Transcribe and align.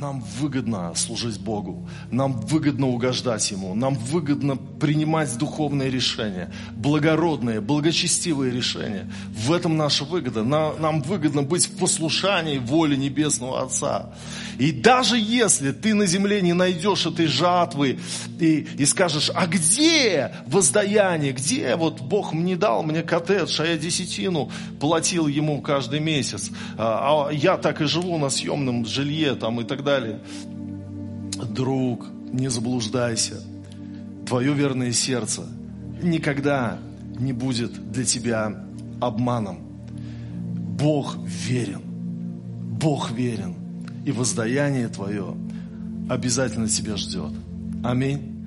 нам 0.00 0.20
выгодно 0.38 0.92
служить 0.94 1.40
Богу, 1.40 1.88
нам 2.10 2.40
выгодно 2.40 2.88
угождать 2.88 3.50
Ему, 3.50 3.74
нам 3.74 3.94
выгодно 3.94 4.56
принимать 4.56 5.36
духовные 5.36 5.90
решения, 5.90 6.52
благородные, 6.72 7.60
благочестивые 7.60 8.52
решения. 8.52 9.10
В 9.34 9.52
этом 9.52 9.76
наша 9.76 10.04
выгода. 10.04 10.44
Нам 10.44 11.02
выгодно 11.02 11.42
быть 11.42 11.66
в 11.66 11.78
послушании 11.78 12.58
воле 12.58 12.96
Небесного 12.96 13.62
Отца. 13.62 14.12
И 14.58 14.72
даже 14.72 15.18
если 15.18 15.72
ты 15.72 15.94
на 15.94 16.06
земле 16.06 16.42
не 16.42 16.52
найдешь 16.52 17.06
этой 17.06 17.26
жатвы 17.26 17.98
и, 18.40 18.66
и 18.78 18.84
скажешь, 18.86 19.30
а 19.34 19.46
где 19.46 20.32
воздаяние, 20.46 21.32
где 21.32 21.76
вот 21.76 22.00
Бог 22.00 22.32
мне 22.32 22.56
дал 22.56 22.82
мне 22.82 23.02
коттедж, 23.02 23.60
а 23.60 23.66
я 23.66 23.76
десятину 23.76 24.50
платил 24.80 25.26
ему 25.26 25.60
каждый 25.60 26.00
месяц, 26.00 26.50
а, 26.76 27.28
а 27.28 27.32
я 27.32 27.56
так 27.56 27.80
и 27.80 27.86
живу 27.86 28.18
на 28.18 28.30
съемном 28.30 28.84
жилье 28.84 29.34
там 29.34 29.60
и 29.60 29.64
так 29.64 29.78
далее. 29.82 29.87
Друг, 31.54 32.06
не 32.32 32.48
заблуждайся. 32.48 33.42
Твое 34.26 34.52
верное 34.52 34.92
сердце 34.92 35.46
никогда 36.02 36.78
не 37.18 37.32
будет 37.32 37.90
для 37.90 38.04
тебя 38.04 38.64
обманом. 39.00 39.60
Бог 40.78 41.16
верен. 41.24 41.82
Бог 42.80 43.10
верен 43.10 43.54
и 44.04 44.12
воздаяние 44.12 44.88
твое 44.88 45.34
обязательно 46.08 46.68
тебя 46.68 46.96
ждет. 46.96 47.32
Аминь. 47.82 48.37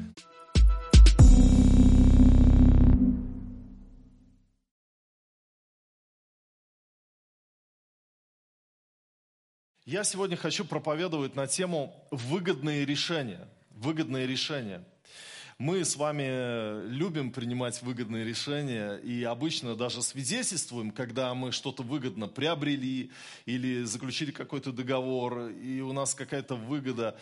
Я 9.91 10.05
сегодня 10.05 10.37
хочу 10.37 10.63
проповедовать 10.63 11.35
на 11.35 11.47
тему 11.47 11.93
выгодные 12.11 12.85
решения. 12.85 13.45
Выгодные 13.71 14.25
решения. 14.25 14.85
Мы 15.57 15.83
с 15.83 15.97
вами 15.97 16.87
любим 16.87 17.29
принимать 17.33 17.81
выгодные 17.81 18.23
решения 18.23 18.95
и 18.95 19.23
обычно 19.23 19.75
даже 19.75 20.01
свидетельствуем, 20.01 20.91
когда 20.91 21.33
мы 21.33 21.51
что-то 21.51 21.83
выгодно 21.83 22.29
приобрели 22.29 23.11
или 23.45 23.83
заключили 23.83 24.31
какой-то 24.31 24.71
договор, 24.71 25.49
и 25.49 25.81
у 25.81 25.91
нас 25.91 26.15
какая-то 26.15 26.55
выгода 26.55 27.17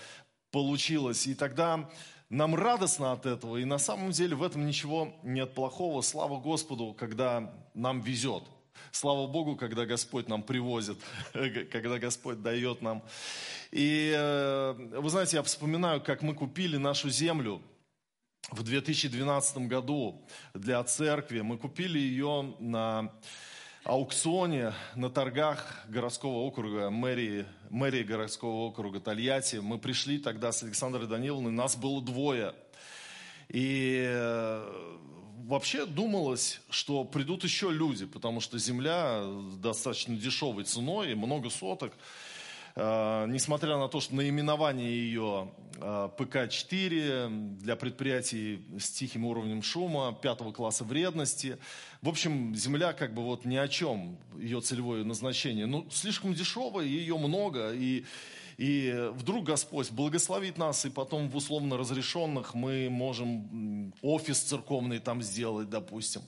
получилась. 0.51 1.25
И 1.25 1.33
тогда 1.33 1.89
нам 2.29 2.53
радостно 2.53 3.13
от 3.13 3.25
этого, 3.25 3.57
и 3.57 3.65
на 3.65 3.79
самом 3.79 4.11
деле 4.11 4.35
в 4.35 4.43
этом 4.43 4.67
ничего 4.67 5.15
нет 5.23 5.55
плохого. 5.55 6.01
Слава 6.01 6.39
Господу, 6.39 6.93
когда 6.93 7.51
нам 7.73 7.99
везет. 8.01 8.43
Слава 8.91 9.27
Богу, 9.27 9.55
когда 9.55 9.85
Господь 9.85 10.27
нам 10.27 10.43
привозит, 10.43 10.99
когда 11.71 11.99
Господь 11.99 12.41
дает 12.41 12.81
нам. 12.81 13.03
И 13.71 14.13
э, 14.15 14.73
вы 14.99 15.09
знаете, 15.09 15.37
я 15.37 15.43
вспоминаю, 15.43 16.01
как 16.01 16.21
мы 16.21 16.33
купили 16.33 16.77
нашу 16.77 17.09
землю– 17.09 17.61
в 18.51 18.63
2012 18.63 19.57
году 19.67 20.21
для 20.53 20.83
церкви. 20.83 21.41
Мы 21.41 21.57
купили 21.57 21.99
ее 21.99 22.55
на 22.59 23.11
аукционе, 23.83 24.73
на 24.95 25.09
торгах 25.09 25.85
городского 25.87 26.39
округа, 26.39 26.89
мэрии, 26.89 27.45
мэрии 27.69 28.03
городского 28.03 28.67
округа 28.67 28.99
Тольятти. 28.99 29.57
Мы 29.57 29.77
пришли 29.77 30.17
тогда 30.17 30.51
с 30.51 30.63
Александрой 30.63 31.07
Даниловной, 31.07 31.51
нас 31.51 31.75
было 31.75 32.01
двое. 32.01 32.53
И 33.49 34.03
э, 34.07 34.97
вообще 35.45 35.85
думалось, 35.85 36.61
что 36.69 37.03
придут 37.03 37.43
еще 37.43 37.71
люди, 37.71 38.05
потому 38.05 38.41
что 38.41 38.57
земля 38.57 39.23
достаточно 39.61 40.15
дешевой 40.15 40.63
ценой, 40.63 41.15
много 41.15 41.49
соток. 41.49 41.93
Э, 42.75 43.25
несмотря 43.27 43.77
на 43.77 43.87
то, 43.87 43.99
что 43.99 44.15
наименование 44.15 44.89
ее 44.89 45.51
э, 45.77 46.09
ПК-4 46.17 47.57
для 47.57 47.75
предприятий 47.75 48.61
с 48.79 48.89
тихим 48.89 49.25
уровнем 49.25 49.61
шума, 49.61 50.17
пятого 50.21 50.51
класса 50.51 50.83
вредности. 50.83 51.57
В 52.01 52.07
общем, 52.07 52.55
земля 52.55 52.93
как 52.93 53.13
бы 53.13 53.23
вот 53.23 53.43
ни 53.43 53.57
о 53.57 53.67
чем, 53.67 54.17
ее 54.37 54.61
целевое 54.61 55.03
назначение. 55.03 55.65
Ну, 55.65 55.85
слишком 55.91 56.33
дешевая, 56.33 56.85
ее 56.85 57.17
много, 57.17 57.73
и, 57.73 58.05
и 58.57 59.09
вдруг 59.15 59.43
Господь 59.43 59.91
благословит 59.91 60.57
нас, 60.57 60.85
и 60.85 60.89
потом 60.89 61.29
в 61.29 61.35
условно 61.35 61.75
разрешенных 61.75 62.53
мы 62.53 62.89
можем 62.89 63.93
офис 64.01 64.39
церковный 64.39 64.99
там 64.99 65.21
сделать, 65.21 65.69
допустим. 65.69 66.21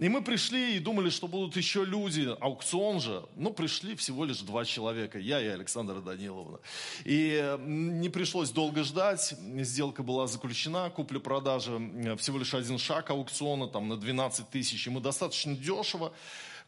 И 0.00 0.08
мы 0.08 0.22
пришли 0.22 0.76
и 0.76 0.78
думали, 0.78 1.10
что 1.10 1.28
будут 1.28 1.56
еще 1.58 1.84
люди, 1.84 2.26
аукцион 2.40 3.00
же. 3.00 3.22
Ну, 3.36 3.52
пришли 3.52 3.94
всего 3.96 4.24
лишь 4.24 4.40
два 4.40 4.64
человека, 4.64 5.18
я 5.18 5.42
и 5.42 5.46
Александра 5.46 6.00
Даниловна. 6.00 6.58
И 7.04 7.58
не 7.66 8.08
пришлось 8.08 8.50
долго 8.50 8.82
ждать, 8.82 9.34
сделка 9.58 10.02
была 10.02 10.26
заключена, 10.26 10.88
купля-продажа, 10.88 11.78
всего 12.16 12.38
лишь 12.38 12.54
один 12.54 12.78
шаг 12.78 13.10
аукциона, 13.10 13.68
там 13.68 13.88
на 13.88 13.98
12 13.98 14.48
тысяч. 14.48 14.86
И 14.86 14.90
мы 14.90 14.99
достаточно 15.00 15.54
дешево 15.56 16.12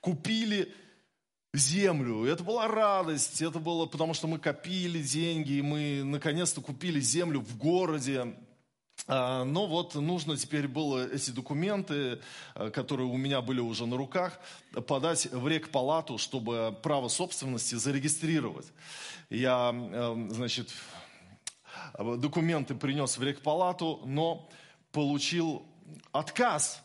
купили 0.00 0.74
землю. 1.54 2.24
Это 2.24 2.42
была 2.42 2.66
радость, 2.66 3.42
это 3.42 3.58
было 3.58 3.86
потому, 3.86 4.14
что 4.14 4.26
мы 4.26 4.38
копили 4.38 5.02
деньги, 5.02 5.52
и 5.52 5.62
мы 5.62 6.02
наконец-то 6.02 6.60
купили 6.60 7.00
землю 7.00 7.40
в 7.40 7.56
городе, 7.58 8.34
а, 9.08 9.44
но 9.44 9.66
вот 9.66 9.94
нужно 9.94 10.36
теперь 10.36 10.68
было 10.68 11.08
эти 11.08 11.30
документы, 11.30 12.20
а, 12.54 12.70
которые 12.70 13.08
у 13.08 13.16
меня 13.16 13.40
были 13.40 13.60
уже 13.60 13.86
на 13.86 13.96
руках, 13.96 14.38
подать 14.86 15.26
в 15.26 15.48
рекпалату, 15.48 16.18
чтобы 16.18 16.76
право 16.82 17.08
собственности 17.08 17.74
зарегистрировать. 17.74 18.66
Я, 19.28 19.70
а, 19.72 20.26
значит, 20.30 20.72
документы 21.98 22.74
принес 22.74 23.18
в 23.18 23.22
рекпалату, 23.22 24.02
но 24.04 24.48
получил 24.92 25.66
отказ. 26.12 26.82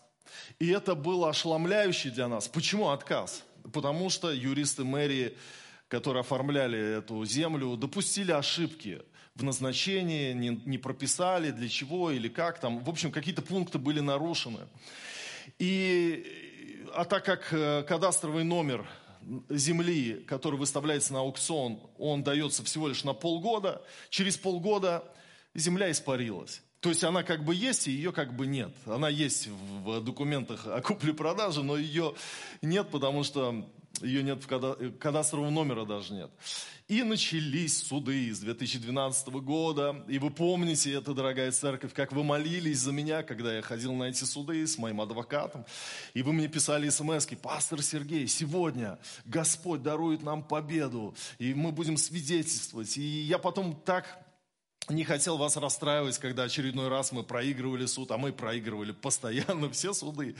И 0.60 0.68
это 0.70 0.96
было 0.96 1.30
ошеломляюще 1.30 2.10
для 2.10 2.28
нас. 2.28 2.48
Почему 2.48 2.90
отказ? 2.90 3.44
Потому 3.74 4.10
что 4.10 4.32
юристы 4.32 4.84
мэрии, 4.84 5.38
которые 5.88 6.22
оформляли 6.22 6.98
эту 7.00 7.24
землю, 7.26 7.76
допустили 7.78 8.32
ошибки– 8.32 9.02
в 9.38 9.44
назначении, 9.44 10.34
не, 10.34 10.62
не 10.66 10.78
прописали, 10.78 11.52
для 11.52 11.70
чего 11.70 12.12
или 12.12 12.28
как 12.28 12.60
там. 12.60 12.84
В 12.84 12.90
общем, 12.90 13.12
какие-то 13.12 13.42
пункты 13.42 13.78
были 13.78 14.00
нарушены. 14.00 14.68
И, 15.60 16.84
а 16.96 17.06
так 17.06 17.24
как 17.24 17.54
э, 17.54 17.84
кадастровый 17.88 18.44
номер 18.44 18.88
земли, 19.50 20.24
который 20.28 20.58
выставляется 20.58 21.14
на 21.14 21.20
аукцион, 21.20 21.80
он 22.00 22.24
дается 22.24 22.64
всего 22.64 22.88
лишь 22.88 23.04
на 23.04 23.14
полгода, 23.14 23.84
через 24.10 24.38
полгода 24.38 25.04
земля 25.54 25.92
испарилась. 25.92 26.64
То 26.80 26.90
есть 26.90 27.04
она 27.04 27.24
как 27.24 27.44
бы 27.44 27.56
есть, 27.56 27.88
и 27.88 27.92
ее 27.92 28.12
как 28.12 28.36
бы 28.36 28.46
нет. 28.46 28.72
Она 28.86 29.10
есть 29.10 29.48
в 29.48 30.00
документах 30.02 30.68
о 30.68 30.82
купле-продаже, 30.82 31.64
но 31.64 31.76
ее 31.76 32.14
нет, 32.62 32.90
потому 32.90 33.24
что 33.24 33.68
ее 34.02 34.22
нет 34.22 34.44
в 34.44 34.98
кадастрового 35.00 35.50
номера 35.50 35.86
даже 35.86 36.14
нет. 36.14 36.30
И 36.88 37.04
начались 37.04 37.84
суды 37.84 38.34
с 38.34 38.40
2012 38.40 39.28
года. 39.28 40.06
И 40.08 40.20
вы 40.20 40.30
помните 40.30 40.94
это, 40.94 41.14
дорогая 41.14 41.52
церковь, 41.52 41.94
как 41.94 42.14
вы 42.14 42.24
молились 42.24 42.80
за 42.80 42.92
меня, 42.92 43.24
когда 43.24 43.54
я 43.56 43.62
ходил 43.62 43.94
на 43.94 44.06
эти 44.06 44.24
суды 44.24 44.66
с 44.66 44.78
моим 44.78 45.02
адвокатом. 45.02 45.66
И 46.14 46.22
вы 46.22 46.32
мне 46.32 46.48
писали 46.48 46.88
смс 46.90 47.28
пастор 47.42 47.82
Сергей, 47.82 48.28
сегодня 48.28 49.00
Господь 49.26 49.82
дарует 49.82 50.24
нам 50.24 50.44
победу, 50.44 51.14
и 51.40 51.54
мы 51.54 51.72
будем 51.72 51.98
свидетельствовать. 51.98 52.96
И 52.98 53.02
я 53.02 53.38
потом 53.38 53.76
так 53.84 54.27
не 54.90 55.04
хотел 55.04 55.38
вас 55.38 55.58
расстраивать, 55.58 56.18
когда 56.18 56.44
очередной 56.44 56.88
раз 56.88 57.12
мы 57.12 57.24
проигрывали 57.24 57.86
суд, 57.86 58.12
а 58.12 58.18
мы 58.18 58.32
проигрывали 58.32 58.92
постоянно 58.92 59.70
все 59.72 59.94
суды. 59.94 60.36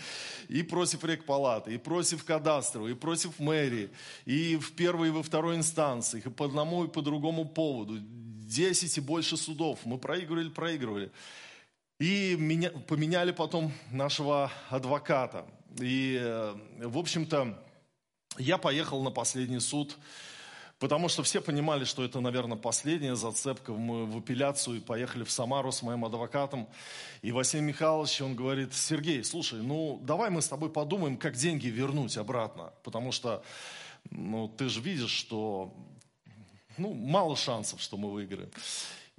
И 0.48 0.64
против 0.64 1.04
рекпалаты, 1.04 1.74
и 1.74 1.78
против 1.78 2.24
кадастра, 2.24 2.86
и 2.88 2.94
против 2.94 3.40
мэрии, 3.40 3.90
и 4.26 4.56
в 4.56 4.74
первой, 4.74 5.10
и 5.10 5.12
во 5.12 5.24
второй 5.24 5.58
инстанциях, 5.58 6.26
и 6.26 6.30
по 6.30 6.46
одному, 6.46 6.86
и 6.86 6.88
по 6.88 7.02
другому 7.02 7.46
поводу. 7.46 7.98
Десять 8.00 8.98
и 8.98 9.02
больше 9.02 9.36
судов. 9.36 9.80
Мы 9.84 9.98
проигрывали, 9.98 10.50
проигрывали. 10.50 11.12
И 12.00 12.36
меня, 12.40 12.70
поменяли 12.70 13.32
потом 13.32 13.74
нашего 13.92 14.52
адвоката. 14.70 15.46
И, 15.80 16.18
э, 16.22 16.56
в 16.80 16.98
общем-то, 16.98 17.62
я 18.38 18.58
поехал 18.58 19.04
на 19.04 19.12
последний 19.12 19.60
суд 19.60 19.98
Потому 20.80 21.10
что 21.10 21.24
все 21.24 21.42
понимали, 21.42 21.86
что 21.86 22.04
это, 22.04 22.20
наверное, 22.20 22.58
последняя 22.58 23.16
зацепка. 23.16 23.74
Мы 23.74 24.06
в 24.06 24.18
апелляцию 24.18 24.82
поехали 24.82 25.24
в 25.24 25.32
Самару 25.32 25.72
с 25.72 25.82
моим 25.82 26.06
адвокатом. 26.06 26.68
И 27.24 27.32
Василий 27.32 27.64
Михайлович, 27.64 28.22
он 28.22 28.36
говорит, 28.36 28.76
Сергей, 28.76 29.24
слушай, 29.24 29.60
ну 29.62 30.00
давай 30.04 30.30
мы 30.30 30.42
с 30.42 30.48
тобой 30.48 30.70
подумаем, 30.70 31.18
как 31.18 31.36
деньги 31.36 31.68
вернуть 31.68 32.16
обратно. 32.18 32.74
Потому 32.84 33.12
что 33.12 33.44
ну, 34.12 34.48
ты 34.48 34.70
же 34.70 34.80
видишь, 34.82 35.10
что 35.10 35.74
ну, 36.78 36.94
мало 36.94 37.36
шансов, 37.36 37.82
что 37.82 37.98
мы 37.98 38.12
выиграем. 38.12 38.52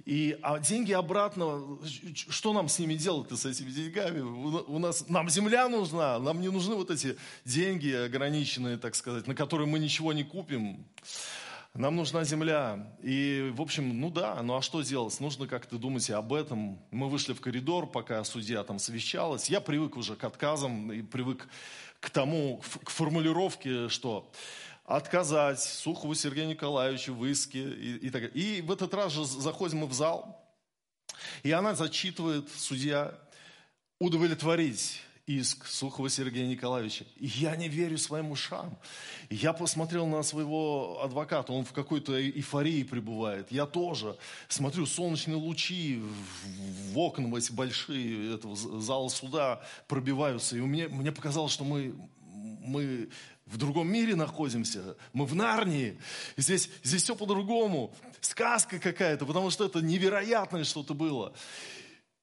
И, 0.05 0.39
а 0.41 0.59
деньги 0.59 0.93
обратно, 0.93 1.77
что 2.15 2.53
нам 2.53 2.69
с 2.69 2.79
ними 2.79 2.95
делать-то, 2.95 3.35
с 3.35 3.45
этими 3.45 3.69
деньгами? 3.69 4.21
У 4.21 4.79
нас, 4.79 5.07
нам 5.09 5.29
земля 5.29 5.67
нужна, 5.67 6.17
нам 6.19 6.41
не 6.41 6.49
нужны 6.49 6.75
вот 6.75 6.89
эти 6.89 7.17
деньги 7.43 7.91
ограниченные, 7.91 8.77
так 8.77 8.95
сказать, 8.95 9.27
на 9.27 9.35
которые 9.35 9.67
мы 9.67 9.77
ничего 9.77 10.13
не 10.13 10.23
купим. 10.23 10.85
Нам 11.79 11.95
нужна 11.95 12.25
земля. 12.25 12.93
И, 13.01 13.53
в 13.55 13.61
общем, 13.61 14.01
ну 14.01 14.09
да, 14.09 14.43
ну 14.43 14.57
а 14.57 14.61
что 14.61 14.81
делать? 14.81 15.17
Нужно 15.21 15.47
как-то 15.47 15.77
думать 15.77 16.09
об 16.09 16.33
этом. 16.33 16.77
Мы 16.91 17.07
вышли 17.07 17.31
в 17.31 17.39
коридор, 17.39 17.89
пока 17.89 18.21
судья 18.25 18.65
там 18.65 18.79
совещалась. 18.79 19.49
Я 19.49 19.61
привык 19.61 19.95
уже 19.95 20.17
к 20.17 20.25
отказам 20.25 20.91
и 20.91 21.01
привык 21.01 21.47
к 22.01 22.09
тому, 22.09 22.61
к 22.83 22.89
формулировке, 22.89 23.87
что 23.87 24.29
отказать 24.83 25.61
Сухову 25.61 26.15
Сергею 26.15 26.49
Николаевичу 26.49 27.13
в 27.13 27.25
иске 27.25 27.69
и, 27.69 28.07
и 28.07 28.09
так 28.09 28.23
далее. 28.23 28.57
И 28.57 28.61
в 28.61 28.73
этот 28.73 28.93
раз 28.93 29.13
же 29.13 29.23
заходим 29.23 29.77
мы 29.77 29.87
в 29.87 29.93
зал, 29.93 30.37
и 31.43 31.51
она 31.51 31.75
зачитывает, 31.75 32.49
судья, 32.57 33.17
удовлетворить 33.99 35.01
иск 35.29 35.67
Сухова 35.67 36.09
Сергея 36.09 36.47
Николаевича. 36.47 37.05
И 37.17 37.27
я 37.27 37.55
не 37.55 37.69
верю 37.69 37.99
своим 37.99 38.31
ушам. 38.31 38.75
Я 39.29 39.53
посмотрел 39.53 40.07
на 40.07 40.23
своего 40.23 41.01
адвоката, 41.03 41.53
он 41.53 41.65
в 41.65 41.71
какой-то 41.71 42.19
эйфории 42.19 42.81
пребывает. 42.81 43.51
Я 43.51 43.67
тоже 43.67 44.17
смотрю, 44.47 44.87
солнечные 44.87 45.35
лучи 45.37 46.01
в 46.91 46.97
окна 46.97 47.37
эти 47.37 47.51
большие 47.51 48.35
этого 48.35 48.55
зала 48.55 49.09
суда 49.09 49.61
пробиваются. 49.87 50.57
И 50.57 50.61
меня, 50.61 50.89
мне 50.89 51.11
показалось, 51.11 51.53
что 51.53 51.63
мы, 51.63 51.93
мы 52.61 53.09
в 53.45 53.57
другом 53.57 53.87
мире 53.87 54.15
находимся, 54.15 54.95
мы 55.13 55.27
в 55.27 55.35
Нарнии. 55.35 55.99
Здесь, 56.37 56.71
здесь 56.81 57.03
все 57.03 57.15
по-другому. 57.15 57.93
Сказка 58.19 58.79
какая-то, 58.79 59.27
потому 59.27 59.51
что 59.51 59.65
это 59.65 59.79
невероятное 59.79 60.63
что-то 60.63 60.95
было. 60.95 61.33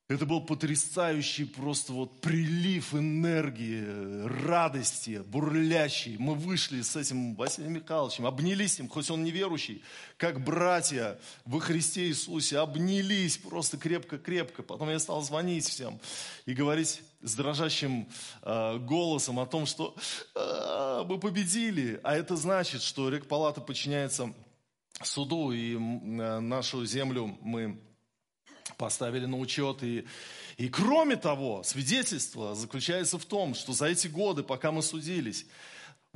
Это 0.08 0.24
был 0.24 0.40
потрясающий 0.40 1.44
просто 1.44 1.92
вот 1.92 2.20
прилив 2.20 2.94
энергии, 2.94 4.24
радости, 4.44 5.20
бурлящий. 5.26 6.16
Мы 6.16 6.36
вышли 6.36 6.82
с 6.82 6.94
этим 6.94 7.34
Василием 7.34 7.72
Михайловичем, 7.72 8.24
обнялись 8.24 8.78
им, 8.78 8.88
хоть 8.88 9.10
он 9.10 9.24
неверующий, 9.24 9.82
как 10.16 10.44
братья 10.44 11.18
во 11.44 11.58
Христе 11.58 12.06
Иисусе, 12.06 12.58
обнялись 12.58 13.36
просто 13.36 13.78
крепко-крепко. 13.78 14.62
Потом 14.62 14.90
я 14.90 15.00
стал 15.00 15.22
звонить 15.22 15.66
всем 15.66 15.98
и 16.44 16.54
говорить 16.54 17.02
с 17.20 17.34
дрожащим 17.34 18.08
э, 18.42 18.78
голосом 18.78 19.40
о 19.40 19.46
том, 19.46 19.66
что 19.66 19.96
э, 20.36 21.04
мы 21.04 21.18
победили. 21.18 21.98
А 22.04 22.14
это 22.14 22.36
значит, 22.36 22.82
что 22.82 23.08
Рекпалата 23.08 23.60
подчиняется 23.60 24.32
суду, 25.02 25.50
и 25.50 25.74
э, 25.74 25.78
нашу 26.38 26.86
землю 26.86 27.36
мы 27.40 27.80
поставили 28.76 29.26
на 29.26 29.38
учет. 29.38 29.82
И, 29.82 30.06
и 30.56 30.68
кроме 30.68 31.16
того, 31.16 31.62
свидетельство 31.62 32.54
заключается 32.54 33.18
в 33.18 33.24
том, 33.24 33.54
что 33.54 33.72
за 33.72 33.86
эти 33.86 34.08
годы, 34.08 34.42
пока 34.42 34.72
мы 34.72 34.82
судились, 34.82 35.46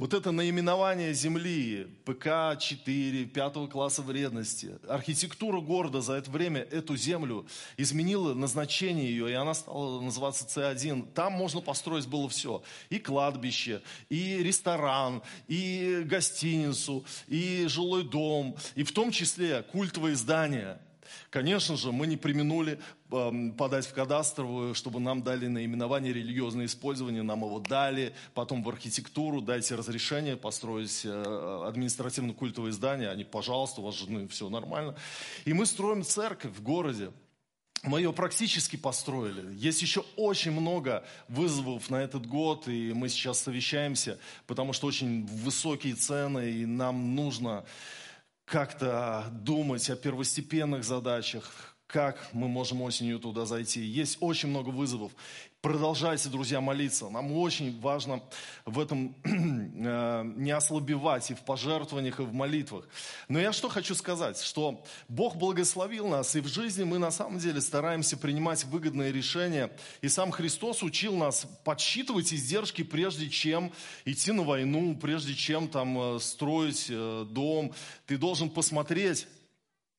вот 0.00 0.14
это 0.14 0.32
наименование 0.32 1.12
земли, 1.12 1.86
ПК-4, 2.06 3.26
пятого 3.26 3.66
класса 3.66 4.00
вредности, 4.00 4.78
архитектура 4.88 5.60
города 5.60 6.00
за 6.00 6.14
это 6.14 6.30
время 6.30 6.62
эту 6.62 6.96
землю 6.96 7.46
изменила 7.76 8.32
назначение 8.32 9.10
ее, 9.10 9.30
и 9.30 9.34
она 9.34 9.52
стала 9.52 10.00
называться 10.00 10.46
С1. 10.46 11.12
Там 11.12 11.34
можно 11.34 11.60
построить 11.60 12.06
было 12.06 12.30
все. 12.30 12.62
И 12.88 12.98
кладбище, 12.98 13.82
и 14.08 14.38
ресторан, 14.38 15.20
и 15.48 16.02
гостиницу, 16.06 17.04
и 17.28 17.66
жилой 17.68 18.02
дом, 18.02 18.56
и 18.76 18.84
в 18.84 18.92
том 18.92 19.10
числе 19.10 19.62
культовые 19.64 20.16
здания– 20.16 20.80
Конечно 21.30 21.76
же, 21.76 21.92
мы 21.92 22.06
не 22.06 22.16
применули 22.16 22.80
эм, 23.10 23.52
подать 23.52 23.86
в 23.86 23.92
кадастровую, 23.92 24.74
чтобы 24.74 25.00
нам 25.00 25.22
дали 25.22 25.46
наименование 25.46 26.12
религиозное 26.12 26.66
использование, 26.66 27.22
нам 27.22 27.44
его 27.44 27.58
дали, 27.60 28.14
потом 28.34 28.62
в 28.62 28.68
архитектуру, 28.68 29.40
дайте 29.40 29.74
разрешение 29.74 30.36
построить 30.36 31.02
э, 31.04 31.64
административно-культовое 31.66 32.72
здание, 32.72 33.10
они, 33.10 33.24
пожалуйста, 33.24 33.80
у 33.80 33.84
вас 33.84 33.96
же 33.96 34.10
ну, 34.10 34.26
все 34.28 34.48
нормально. 34.48 34.94
И 35.44 35.52
мы 35.52 35.66
строим 35.66 36.02
церковь 36.02 36.52
в 36.52 36.62
городе. 36.62 37.10
Мы 37.82 38.00
ее 38.00 38.12
практически 38.12 38.76
построили. 38.76 39.54
Есть 39.56 39.80
еще 39.80 40.04
очень 40.16 40.50
много 40.50 41.02
вызовов 41.28 41.88
на 41.88 41.96
этот 41.96 42.26
год, 42.26 42.68
и 42.68 42.92
мы 42.92 43.08
сейчас 43.08 43.40
совещаемся, 43.40 44.18
потому 44.46 44.74
что 44.74 44.86
очень 44.86 45.24
высокие 45.24 45.94
цены, 45.94 46.50
и 46.50 46.66
нам 46.66 47.14
нужно 47.14 47.64
как-то 48.50 49.26
думать 49.30 49.88
о 49.90 49.96
первостепенных 49.96 50.84
задачах, 50.84 51.76
как 51.92 52.28
мы 52.32 52.48
можем 52.48 52.82
осенью 52.82 53.18
туда 53.18 53.44
зайти. 53.44 53.80
Есть 53.80 54.18
очень 54.20 54.48
много 54.48 54.68
вызовов. 54.68 55.12
Продолжайте, 55.60 56.30
друзья, 56.30 56.60
молиться. 56.60 57.10
Нам 57.10 57.32
очень 57.32 57.78
важно 57.80 58.22
в 58.64 58.78
этом 58.78 59.14
э, 59.24 60.32
не 60.36 60.52
ослабевать 60.52 61.30
и 61.30 61.34
в 61.34 61.40
пожертвованиях, 61.40 62.20
и 62.20 62.22
в 62.22 62.32
молитвах. 62.32 62.88
Но 63.28 63.38
я 63.38 63.52
что 63.52 63.68
хочу 63.68 63.94
сказать, 63.94 64.40
что 64.40 64.82
Бог 65.08 65.36
благословил 65.36 66.08
нас, 66.08 66.34
и 66.34 66.40
в 66.40 66.46
жизни 66.46 66.84
мы 66.84 66.98
на 66.98 67.10
самом 67.10 67.38
деле 67.38 67.60
стараемся 67.60 68.16
принимать 68.16 68.64
выгодные 68.64 69.12
решения. 69.12 69.70
И 70.00 70.08
сам 70.08 70.30
Христос 70.30 70.82
учил 70.82 71.14
нас 71.14 71.46
подсчитывать 71.64 72.32
издержки, 72.32 72.82
прежде 72.82 73.28
чем 73.28 73.70
идти 74.06 74.32
на 74.32 74.44
войну, 74.44 74.96
прежде 74.96 75.34
чем 75.34 75.68
там 75.68 76.16
э, 76.16 76.20
строить 76.20 76.86
э, 76.88 77.26
дом. 77.28 77.74
Ты 78.06 78.16
должен 78.16 78.48
посмотреть, 78.48 79.26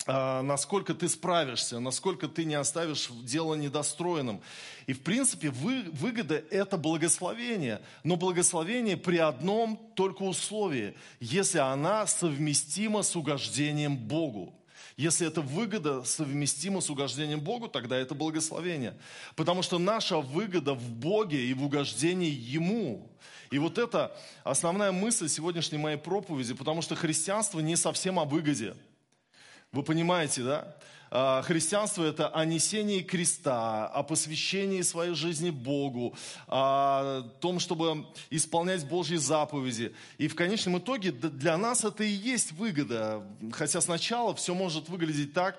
насколько 0.07 0.93
ты 0.93 1.07
справишься, 1.07 1.79
насколько 1.79 2.27
ты 2.27 2.45
не 2.45 2.55
оставишь 2.55 3.09
дело 3.23 3.55
недостроенным. 3.55 4.41
И 4.87 4.93
в 4.93 5.01
принципе 5.01 5.49
вы, 5.49 5.83
выгода– 5.91 6.43
это 6.49 6.77
благословение, 6.77 7.81
но 8.03 8.15
благословение 8.15 8.97
при 8.97 9.17
одном 9.17 9.77
только 9.95 10.23
условии, 10.23 10.95
если 11.19 11.59
она 11.59 12.07
совместима 12.07 13.03
с 13.03 13.15
угождением 13.15 13.95
Богу. 13.95 14.53
Если 14.97 15.25
эта 15.25 15.41
выгода 15.41 16.03
совместима 16.03 16.81
с 16.81 16.89
угождением 16.89 17.39
Богу, 17.39 17.67
тогда 17.67 17.97
это 17.97 18.13
благословение. 18.13 18.97
Потому 19.35 19.61
что 19.61 19.79
наша 19.79 20.17
выгода 20.17 20.73
в 20.73 20.89
Боге 20.91 21.45
и 21.45 21.53
в 21.53 21.63
угождении 21.63 22.29
Ему. 22.29 23.09
И 23.51 23.57
вот 23.57 23.77
это 23.77 24.15
основная 24.43 24.91
мысль 24.91 25.27
сегодняшней 25.27 25.77
моей 25.77 25.97
проповеди, 25.97 26.53
потому 26.53 26.81
что 26.81 26.95
христианство 26.95 27.59
не 27.59 27.75
совсем 27.75 28.19
о 28.19 28.25
выгоде– 28.25 28.75
вы 29.71 29.83
понимаете, 29.83 30.43
да? 30.43 30.75
А, 31.13 31.41
христианство– 31.41 32.03
это 32.05 32.27
о 32.29 32.45
несении 32.45 33.01
креста, 33.01 33.87
о 33.87 34.03
посвящении 34.03 34.81
своей 34.81 35.13
жизни 35.13 35.49
Богу, 35.49 36.15
о 36.47 37.23
том, 37.39 37.59
чтобы 37.59 38.05
исполнять 38.29 38.85
Божьи 38.85 39.17
заповеди. 39.17 39.93
И 40.17 40.27
в 40.27 40.35
конечном 40.35 40.77
итоге 40.77 41.11
для 41.11 41.57
нас 41.57 41.83
это 41.83 42.03
и 42.03 42.09
есть 42.09 42.53
выгода. 42.53 43.23
Хотя 43.51 43.81
сначала 43.81 44.33
все 44.35 44.53
может 44.53 44.89
выглядеть 44.89 45.33
так, 45.33 45.57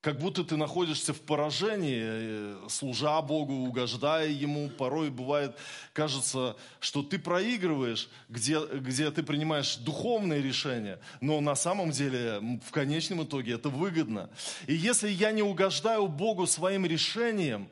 как 0.00 0.18
будто 0.18 0.44
ты 0.44 0.56
находишься 0.56 1.12
в 1.12 1.20
поражении, 1.20 2.00
э, 2.02 2.68
служа 2.70 3.20
Богу, 3.20 3.52
угождая 3.52 4.28
Ему. 4.28 4.70
Порой 4.70 5.10
бывает, 5.10 5.56
кажется, 5.92 6.56
что 6.80 7.02
ты 7.02 7.18
проигрываешь, 7.18 8.08
где, 8.28 8.60
где 8.66 9.10
ты 9.10 9.22
принимаешь 9.22 9.76
духовные 9.76 10.40
решения, 10.40 10.98
но 11.20 11.40
на 11.40 11.54
самом 11.54 11.90
деле 11.90 12.60
в 12.66 12.70
конечном 12.70 13.24
итоге 13.24 13.54
это 13.54 13.68
выгодно. 13.68 14.30
И 14.66 14.74
если 14.74 15.10
я 15.10 15.32
не 15.32 15.42
угождаю 15.42 16.08
Богу 16.08 16.46
своим 16.46 16.86
решением, 16.86 17.68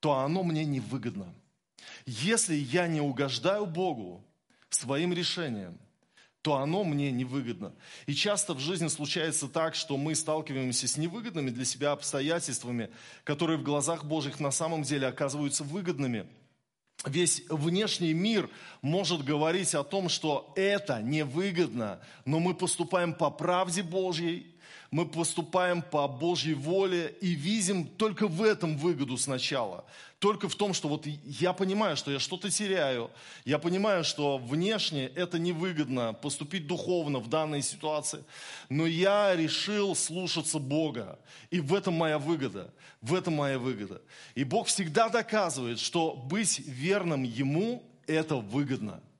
то 0.00 0.18
оно 0.18 0.42
мне 0.42 0.64
не 0.64 0.80
выгодно. 0.80 1.32
Если 2.06 2.56
я 2.56 2.88
не 2.88 3.00
угождаю 3.00 3.66
Богу 3.66 4.24
своим 4.68 5.12
решением– 5.12 5.78
то 6.42 6.56
оно 6.56 6.82
мне 6.82 7.12
невыгодно. 7.12 7.72
И 8.06 8.14
часто 8.14 8.54
в 8.54 8.58
жизни 8.58 8.88
случается 8.88 9.48
так, 9.48 9.76
что 9.76 9.96
мы 9.96 10.14
сталкиваемся 10.16 10.88
с 10.88 10.96
невыгодными 10.96 11.50
для 11.50 11.64
себя 11.64 11.92
обстоятельствами, 11.92 12.90
которые 13.22 13.58
в 13.58 13.62
глазах 13.62 14.04
Божьих 14.04 14.40
на 14.40 14.50
самом 14.50 14.82
деле 14.82 15.06
оказываются 15.06 15.62
выгодными. 15.62 16.26
Весь 17.06 17.42
внешний 17.48 18.12
мир 18.12 18.50
может 18.80 19.24
говорить 19.24 19.74
о 19.74 19.84
том, 19.84 20.08
что 20.08 20.52
это 20.56 21.00
невыгодно, 21.00 22.00
но 22.24 22.40
мы 22.40 22.54
поступаем 22.54 23.14
по 23.14 23.30
правде 23.30 23.82
Божьей, 23.82 24.51
мы 24.90 25.06
поступаем 25.06 25.82
по 25.82 26.06
Божьей 26.06 26.54
воле 26.54 27.14
и 27.20 27.28
видим 27.34 27.86
только 27.86 28.28
в 28.28 28.42
этом 28.42 28.76
выгоду 28.76 29.16
сначала. 29.16 29.84
Только 30.18 30.48
в 30.48 30.54
том, 30.54 30.74
что 30.74 30.88
вот 30.88 31.06
я 31.06 31.52
понимаю, 31.52 31.96
что 31.96 32.12
я 32.12 32.18
что-то 32.18 32.50
теряю, 32.50 33.10
я 33.44 33.58
понимаю, 33.58 34.04
что 34.04 34.38
внешне 34.38 35.06
это 35.06 35.38
невыгодно 35.38 36.12
поступить 36.12 36.66
духовно 36.66 37.18
в 37.18 37.28
данной 37.28 37.62
ситуации, 37.62 38.22
но 38.68 38.86
я 38.86 39.34
решил 39.34 39.96
слушаться 39.96 40.58
Бога, 40.58 41.18
и 41.50 41.58
в 41.60 41.74
этом 41.74 41.94
моя 41.94 42.18
выгода, 42.18 42.72
в 43.00 43.14
этом 43.14 43.34
моя 43.34 43.58
выгода. 43.58 44.02
И 44.34 44.44
Бог 44.44 44.68
всегда 44.68 45.08
доказывает, 45.08 45.80
что 45.80 46.14
быть 46.14 46.60
верным 46.60 47.22
Ему– 47.22 47.82
это 48.06 48.36
выгодно– 48.36 49.00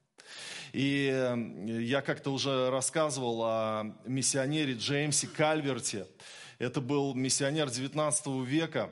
и 0.73 1.11
э, 1.13 1.83
я 1.83 2.01
как-то 2.01 2.33
уже 2.33 2.71
рассказывал 2.71 3.43
о 3.45 3.95
миссионере 4.07 4.75
Джеймсе 4.75 5.27
Кальверте. 5.27 6.07
Это 6.59 6.81
был 6.81 7.15
миссионер 7.15 7.71
19 7.71 8.27
века. 8.47 8.91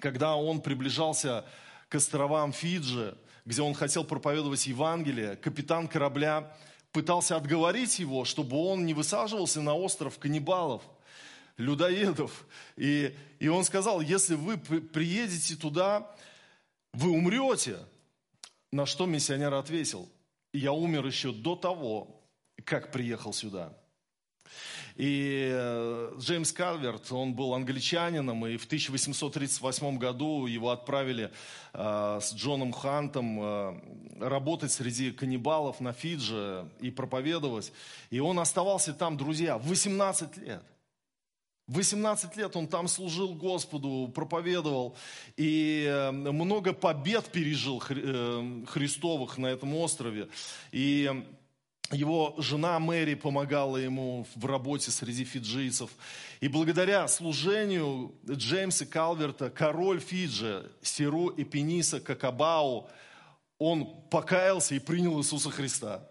Когда 0.00 0.34
он 0.36 0.60
приближался 0.60 1.44
к 1.88 1.94
островам 1.94 2.52
Фиджи, 2.52 3.16
где 3.44 3.62
он 3.62 3.74
хотел 3.74 4.04
проповедовать 4.04 4.66
Евангелие, 4.66 5.36
капитан 5.36 5.86
корабля 5.88 6.52
пытался 6.92 7.36
отговорить 7.36 7.98
его, 7.98 8.24
чтобы 8.24 8.56
он 8.56 8.84
не 8.84 8.94
высаживался 8.94 9.60
на 9.60 9.74
остров 9.74 10.18
каннибалов, 10.18 10.82
людоедов. 11.56 12.46
И, 12.76 13.14
и 13.38 13.48
он 13.48 13.64
сказал, 13.64 14.00
если 14.00 14.34
вы 14.34 14.58
приедете 14.58 15.54
туда, 15.54 16.10
вы 16.92 17.10
умрете. 17.10 17.78
На 18.70 18.84
что 18.84 19.06
миссионер 19.06 19.54
ответил, 19.54 20.10
я 20.52 20.72
умер 20.72 21.06
еще 21.06 21.32
до 21.32 21.56
того, 21.56 22.22
как 22.64 22.92
приехал 22.92 23.32
сюда. 23.32 23.72
И 24.96 25.48
э, 25.52 26.14
Джеймс 26.18 26.52
Калверт, 26.52 27.12
он 27.12 27.34
был 27.34 27.54
англичанином, 27.54 28.44
и 28.46 28.56
в 28.56 28.64
1838 28.64 29.96
году 29.96 30.46
его 30.46 30.70
отправили 30.70 31.30
э, 31.72 32.18
с 32.20 32.34
Джоном 32.34 32.72
Хантом 32.72 33.40
э, 33.40 33.80
работать 34.20 34.72
среди 34.72 35.12
каннибалов 35.12 35.78
на 35.78 35.92
Фидже 35.92 36.68
и 36.80 36.90
проповедовать. 36.90 37.72
И 38.10 38.18
он 38.18 38.40
оставался 38.40 38.92
там, 38.92 39.16
друзья, 39.16 39.58
18 39.58 40.36
лет. 40.38 40.62
18 41.68 42.36
лет 42.36 42.56
он 42.56 42.66
там 42.66 42.88
служил 42.88 43.34
Господу, 43.34 44.10
проповедовал, 44.14 44.96
и 45.36 46.10
много 46.12 46.72
побед 46.72 47.30
пережил 47.30 47.78
Христовых 47.78 49.38
на 49.38 49.46
этом 49.46 49.74
острове. 49.74 50.28
И 50.72 51.24
его 51.90 52.34
жена 52.38 52.78
Мэри 52.78 53.14
помогала 53.14 53.78
ему 53.78 54.26
в 54.34 54.44
работе 54.44 54.90
среди 54.90 55.24
фиджийцев. 55.24 55.90
И 56.40 56.48
благодаря 56.48 57.08
служению 57.08 58.14
Джеймса 58.28 58.84
Калверта, 58.84 59.48
король 59.48 60.00
Фиджи, 60.00 60.70
Сиру 60.82 61.32
Эпениса 61.36 62.00
Какабау, 62.00 62.90
он 63.58 63.86
покаялся 64.10 64.74
и 64.74 64.78
принял 64.78 65.18
Иисуса 65.18 65.50
Христа. 65.50 66.06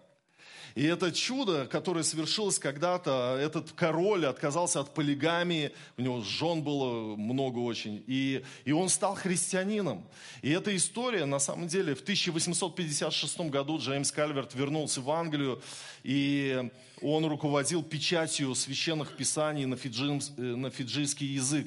И 0.78 0.84
это 0.84 1.10
чудо, 1.10 1.66
которое 1.66 2.04
совершилось 2.04 2.60
когда-то, 2.60 3.36
этот 3.42 3.72
король 3.72 4.24
отказался 4.26 4.78
от 4.78 4.94
полигамии, 4.94 5.72
у 5.96 6.02
него 6.02 6.22
жен 6.22 6.62
было 6.62 7.16
много 7.16 7.58
очень, 7.58 8.04
и, 8.06 8.44
и 8.64 8.70
он 8.70 8.88
стал 8.88 9.16
христианином. 9.16 10.06
И 10.40 10.50
эта 10.50 10.76
история, 10.76 11.24
на 11.24 11.40
самом 11.40 11.66
деле, 11.66 11.96
в 11.96 12.02
1856 12.02 13.40
году 13.50 13.78
Джеймс 13.80 14.12
Кальверт 14.12 14.54
вернулся 14.54 15.00
в 15.00 15.10
Англию, 15.10 15.60
и 16.04 16.70
он 17.02 17.26
руководил 17.26 17.82
печатью 17.82 18.54
священных 18.54 19.16
писаний 19.16 19.64
на, 19.64 19.76
фиджи, 19.76 20.20
на 20.36 20.70
фиджийский 20.70 21.26
язык. 21.26 21.66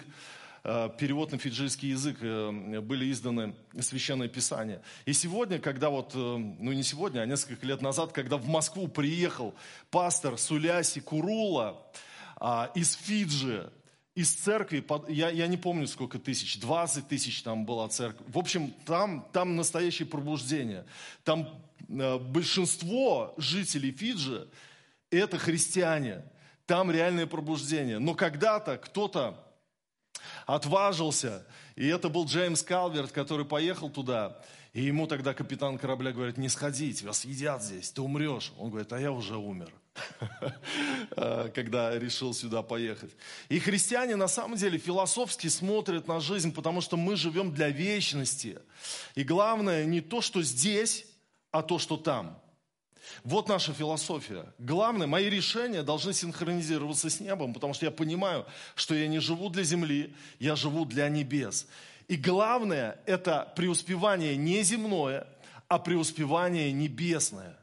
Э, 0.64 0.90
перевод 0.96 1.32
на 1.32 1.40
фиджийский 1.40 1.90
язык 1.90 2.18
э, 2.22 2.80
были 2.82 3.12
изданы 3.12 3.56
священные 3.80 4.30
писания. 4.30 4.82
И 5.06 5.14
сегодня, 5.14 5.58
когда 5.60 5.90
вот, 5.90 6.12
э, 6.14 6.18
ну 6.18 6.72
не 6.72 6.84
сегодня, 6.84 7.22
а 7.22 7.26
несколько 7.26 7.66
лет 7.66 7.82
назад, 7.82 8.12
когда 8.12 8.38
в 8.38 8.48
Москву 8.48 8.88
приехал 8.88 9.56
пастор 9.90 10.38
Суляси 10.38 11.00
Курула 11.00 11.82
а, 12.36 12.72
из 12.76 12.94
Фиджи, 12.94 13.72
из 14.14 14.34
церкви, 14.34 14.84
я, 15.08 15.30
я 15.30 15.48
не 15.48 15.58
помню 15.58 15.88
сколько 15.88 16.20
тысяч, 16.20 16.60
20 16.60 17.08
тысяч 17.08 17.42
там 17.42 17.66
была 17.66 17.88
церковь. 17.88 18.28
В 18.28 18.38
общем, 18.38 18.72
там, 18.86 19.28
там 19.32 19.56
настоящее 19.56 20.08
пробуждение. 20.08 20.86
Там 21.24 21.50
большинство 21.88 23.34
жителей 23.38 23.92
Фиджи 23.92 24.48
это 25.10 25.38
христиане. 25.38 26.24
Там 26.66 26.92
реальное 26.92 27.26
пробуждение. 27.26 28.00
Но 28.00 28.14
когда-то 28.16 28.78
кто-то 28.78 29.38
отважился. 30.46 31.46
И 31.76 31.88
это 31.88 32.10
был 32.10 32.26
Джеймс 32.26 32.64
Калверт, 32.64 33.12
который 33.12 33.46
поехал 33.46 33.90
туда. 33.90 34.38
И 34.74 34.84
ему 34.84 35.06
тогда 35.06 35.34
капитан 35.34 35.78
корабля 35.78 36.14
говорит, 36.14 36.38
не 36.38 36.48
сходи, 36.48 36.94
тебя 36.94 37.12
съедят 37.12 37.62
здесь, 37.62 37.92
ты 37.92 38.02
умрешь. 38.02 38.54
Он 38.58 38.70
говорит, 38.70 38.94
а 38.94 39.00
я 39.00 39.12
уже 39.12 39.36
умер, 39.36 39.74
когда 41.54 41.98
решил 42.00 42.34
сюда 42.34 42.62
поехать. 42.62 43.12
И 43.50 43.60
христиане 43.60 44.16
на 44.16 44.30
самом 44.30 44.58
деле 44.58 44.78
философски 44.78 45.48
смотрят 45.48 46.08
на 46.08 46.22
жизнь, 46.22 46.54
потому 46.54 46.80
что 46.80 46.96
мы 46.96 47.18
живем 47.18 47.54
для 47.54 47.70
вечности. 47.70 48.60
И 49.16 49.26
главное 49.26 49.84
не 49.84 50.00
то, 50.00 50.22
что 50.22 50.42
здесь, 50.42 51.06
а 51.52 51.64
то, 51.64 51.78
что 51.78 51.98
там. 51.98 52.42
Вот 53.24 53.48
наша 53.48 53.74
философия. 53.74 54.46
Главное, 54.58 55.08
мои 55.08 55.30
решения 55.30 55.84
должны 55.84 56.14
синхронизироваться 56.14 57.10
с 57.10 57.20
небом, 57.20 57.54
потому 57.54 57.74
что 57.74 57.86
я 57.86 57.92
понимаю, 57.92 58.46
что 58.76 58.96
я 58.96 59.08
не 59.08 59.20
живу 59.20 59.50
для 59.50 59.64
земли, 59.64 60.16
я 60.40 60.56
живу 60.56 60.86
для 60.86 61.10
небес. 61.10 61.68
И 62.08 62.16
главное, 62.16 63.00
это 63.06 63.52
преуспевание 63.56 64.36
не 64.36 64.64
земное, 64.64 65.28
а 65.68 65.80
преуспевание 65.80 66.72
небесное. 66.72 67.58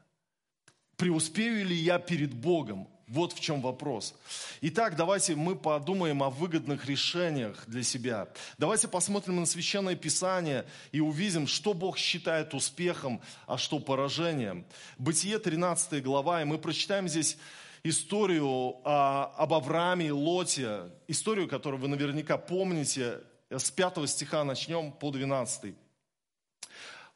Преуспею 0.97 1.67
ли 1.67 1.77
я 1.77 1.99
перед 1.99 2.35
Богом? 2.35 2.89
Вот 3.09 3.33
в 3.33 3.41
чем 3.41 3.63
вопрос. 3.63 4.15
Итак, 4.61 4.95
давайте 4.95 5.35
мы 5.35 5.57
подумаем 5.57 6.23
о 6.23 6.29
выгодных 6.29 6.85
решениях 6.85 7.65
для 7.67 7.83
себя. 7.83 8.29
Давайте 8.59 8.87
посмотрим 8.87 9.37
на 9.37 9.47
Священное 9.47 9.97
Писание 9.97 10.67
и 10.93 11.01
увидим, 11.01 11.47
что 11.47 11.73
Бог 11.73 11.97
считает 11.97 12.53
успехом, 12.53 13.23
а 13.47 13.57
что 13.57 13.79
поражением. 13.79 14.67
Бытие 14.99 15.39
13 15.39 16.03
глава, 16.03 16.43
и 16.43 16.45
мы 16.45 16.59
прочитаем 16.59 17.09
здесь 17.09 17.39
историю 17.83 18.47
о, 18.85 19.33
об 19.39 19.55
Аврааме 19.55 20.09
и 20.09 20.11
Лоте, 20.11 20.91
историю, 21.07 21.49
которую 21.49 21.81
вы 21.81 21.89
наверняка 21.89 22.37
помните, 22.37 23.21
с 23.49 23.71
5 23.71 24.07
стиха 24.07 24.45
начнем 24.45 24.93
по 24.93 25.11
12. 25.11 25.75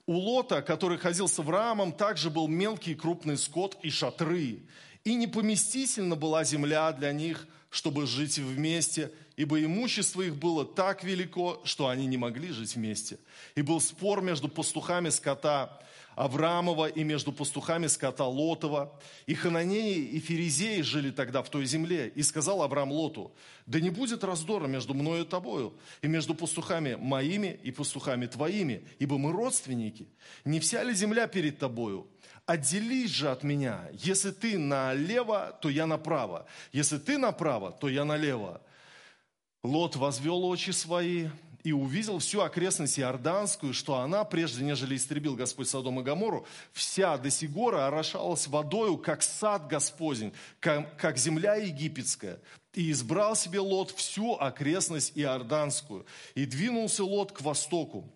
У 0.06 0.14
Лота, 0.14 0.62
который 0.62 0.98
ходил 0.98 1.28
с 1.28 1.38
Авраамом, 1.38 1.92
также 1.92 2.30
был 2.30 2.48
мелкий 2.48 2.92
и 2.92 2.96
крупный 2.96 3.36
скот 3.36 3.76
и 3.82 3.90
шатры. 3.90 4.62
И 5.04 5.14
непоместительна 5.14 6.16
была 6.16 6.44
земля 6.44 6.92
для 6.92 7.12
них, 7.12 7.46
чтобы 7.70 8.06
жить 8.06 8.38
вместе, 8.38 9.10
ибо 9.36 9.62
имущество 9.62 10.22
их 10.22 10.36
было 10.36 10.64
так 10.64 11.02
велико, 11.02 11.60
что 11.64 11.88
они 11.88 12.06
не 12.06 12.16
могли 12.16 12.50
жить 12.50 12.76
вместе. 12.76 13.18
И 13.54 13.62
был 13.62 13.80
спор 13.80 14.20
между 14.20 14.48
пастухами 14.48 15.08
скота 15.08 15.80
Авраамова 16.14 16.88
и 16.88 17.04
между 17.04 17.32
пастухами 17.32 17.86
скота 17.86 18.26
Лотова. 18.26 19.00
И 19.26 19.34
Хананеи 19.34 19.96
и 19.96 20.20
Ферезеи 20.20 20.82
жили 20.82 21.10
тогда 21.10 21.42
в 21.42 21.48
той 21.48 21.64
земле. 21.64 22.12
И 22.14 22.22
сказал 22.22 22.62
Авраам 22.62 22.92
Лоту, 22.92 23.32
да 23.66 23.80
не 23.80 23.90
будет 23.90 24.24
раздора 24.24 24.66
между 24.66 24.94
мною 24.94 25.24
и 25.24 25.26
тобою, 25.26 25.72
и 26.02 26.08
между 26.08 26.34
пастухами 26.34 26.96
моими 26.96 27.58
и 27.62 27.70
пастухами 27.70 28.26
твоими, 28.26 28.86
ибо 28.98 29.18
мы 29.18 29.32
родственники. 29.32 30.08
Не 30.44 30.60
вся 30.60 30.82
ли 30.82 30.94
земля 30.94 31.26
перед 31.26 31.58
тобою? 31.58 32.06
Отделись 32.46 33.10
же 33.10 33.30
от 33.30 33.42
меня. 33.42 33.88
Если 33.92 34.30
ты 34.30 34.58
налево, 34.58 35.56
то 35.60 35.68
я 35.68 35.86
направо. 35.86 36.46
Если 36.72 36.98
ты 36.98 37.18
направо, 37.18 37.72
то 37.72 37.88
я 37.88 38.04
налево. 38.04 38.60
Лот 39.62 39.96
возвел 39.96 40.44
очи 40.44 40.70
свои 40.70 41.28
и 41.62 41.72
увидел 41.72 42.18
всю 42.18 42.40
окрестность 42.40 42.98
Иорданскую, 42.98 43.72
что 43.72 43.98
она, 43.98 44.24
прежде 44.24 44.64
нежели 44.64 44.96
истребил 44.96 45.36
Господь 45.36 45.68
Содом 45.68 46.00
и 46.00 46.02
Гамору, 46.02 46.44
вся 46.72 47.16
до 47.16 47.30
сигора 47.30 47.86
орошалась 47.86 48.48
водою, 48.48 48.98
как 48.98 49.22
сад 49.22 49.68
Господень, 49.68 50.32
как, 50.58 50.96
как 50.96 51.18
земля 51.18 51.54
египетская. 51.54 52.40
И 52.74 52.90
избрал 52.90 53.36
себе 53.36 53.60
Лот 53.60 53.92
всю 53.92 54.34
окрестность 54.34 55.12
Иорданскую. 55.14 56.06
И 56.34 56.46
двинулся 56.46 57.04
Лот 57.04 57.30
к 57.30 57.42
востоку. 57.42 58.10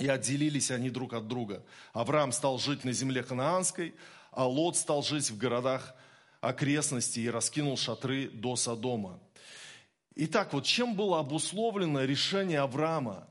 И 0.00 0.08
отделились 0.08 0.70
они 0.70 0.90
друг 0.90 1.12
от 1.12 1.28
друга. 1.28 1.62
Авраам 1.92 2.32
стал 2.32 2.58
жить 2.58 2.84
на 2.84 2.92
земле 2.92 3.22
ханаанской, 3.22 3.94
а 4.32 4.46
Лот 4.46 4.76
стал 4.76 5.02
жить 5.02 5.30
в 5.30 5.36
городах 5.36 5.94
окрестностей 6.40 7.24
и 7.24 7.30
раскинул 7.30 7.76
шатры 7.76 8.28
до 8.28 8.56
Содома. 8.56 9.20
Итак, 10.16 10.52
вот 10.52 10.64
чем 10.64 10.94
было 10.94 11.20
обусловлено 11.20 12.04
решение 12.04 12.60
Авраама? 12.60 13.28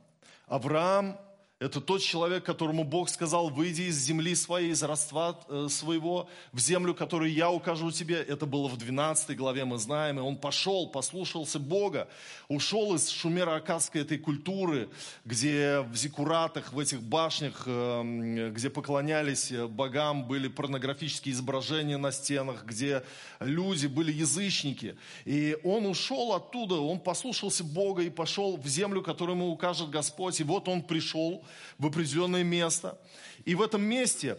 Авраам 0.48 1.20
это 1.60 1.82
тот 1.82 2.02
человек, 2.02 2.46
которому 2.46 2.86
Бог 2.86 3.10
сказал, 3.10 3.50
выйди 3.50 3.82
из 3.84 3.98
земли 3.98 4.34
своей, 4.34 4.72
из 4.72 4.82
родства 4.82 5.38
э, 5.50 5.68
своего, 5.70 6.30
в 6.54 6.60
землю, 6.60 6.96
которую 6.96 7.34
я 7.34 7.52
укажу 7.52 7.92
тебе. 7.92 8.16
Это 8.16 8.46
было 8.46 8.70
в 8.70 8.78
12 8.78 9.36
главе, 9.36 9.66
мы 9.66 9.78
знаем. 9.78 10.20
И 10.20 10.22
он 10.22 10.38
пошел, 10.38 10.88
послушался 10.88 11.60
Бога, 11.60 12.08
ушел 12.48 12.96
из 12.96 13.10
шумеро-акадской 13.10 14.04
этой 14.04 14.18
культуры, 14.18 14.88
где 15.26 15.82
в 15.82 15.98
зикуратах, 15.98 16.72
в 16.72 16.80
этих 16.80 17.02
башнях, 17.02 17.64
э, 17.66 18.52
где 18.56 18.70
поклонялись 18.70 19.52
богам, 19.52 20.30
были 20.30 20.48
порнографические 20.48 21.34
изображения 21.34 21.98
на 21.98 22.14
стенах, 22.14 22.64
где 22.64 23.04
люди 23.42 23.88
были 23.88 24.14
язычники. 24.14 24.96
И 25.26 25.58
он 25.66 25.88
ушел 25.88 26.32
оттуда, 26.32 26.76
он 26.76 27.02
послушался 27.02 27.66
Бога 27.66 28.02
и 28.02 28.10
пошел 28.10 28.56
в 28.56 28.66
землю, 28.66 29.02
которую 29.02 29.36
ему 29.36 29.52
укажет 29.52 29.90
Господь. 29.90 30.40
И 30.40 30.46
вот 30.46 30.70
он 30.70 30.82
пришел, 30.82 31.44
в 31.78 31.86
определенное 31.86 32.44
место. 32.44 33.00
И 33.46 33.56
в 33.56 33.62
этом 33.62 33.82
месте 33.82 34.38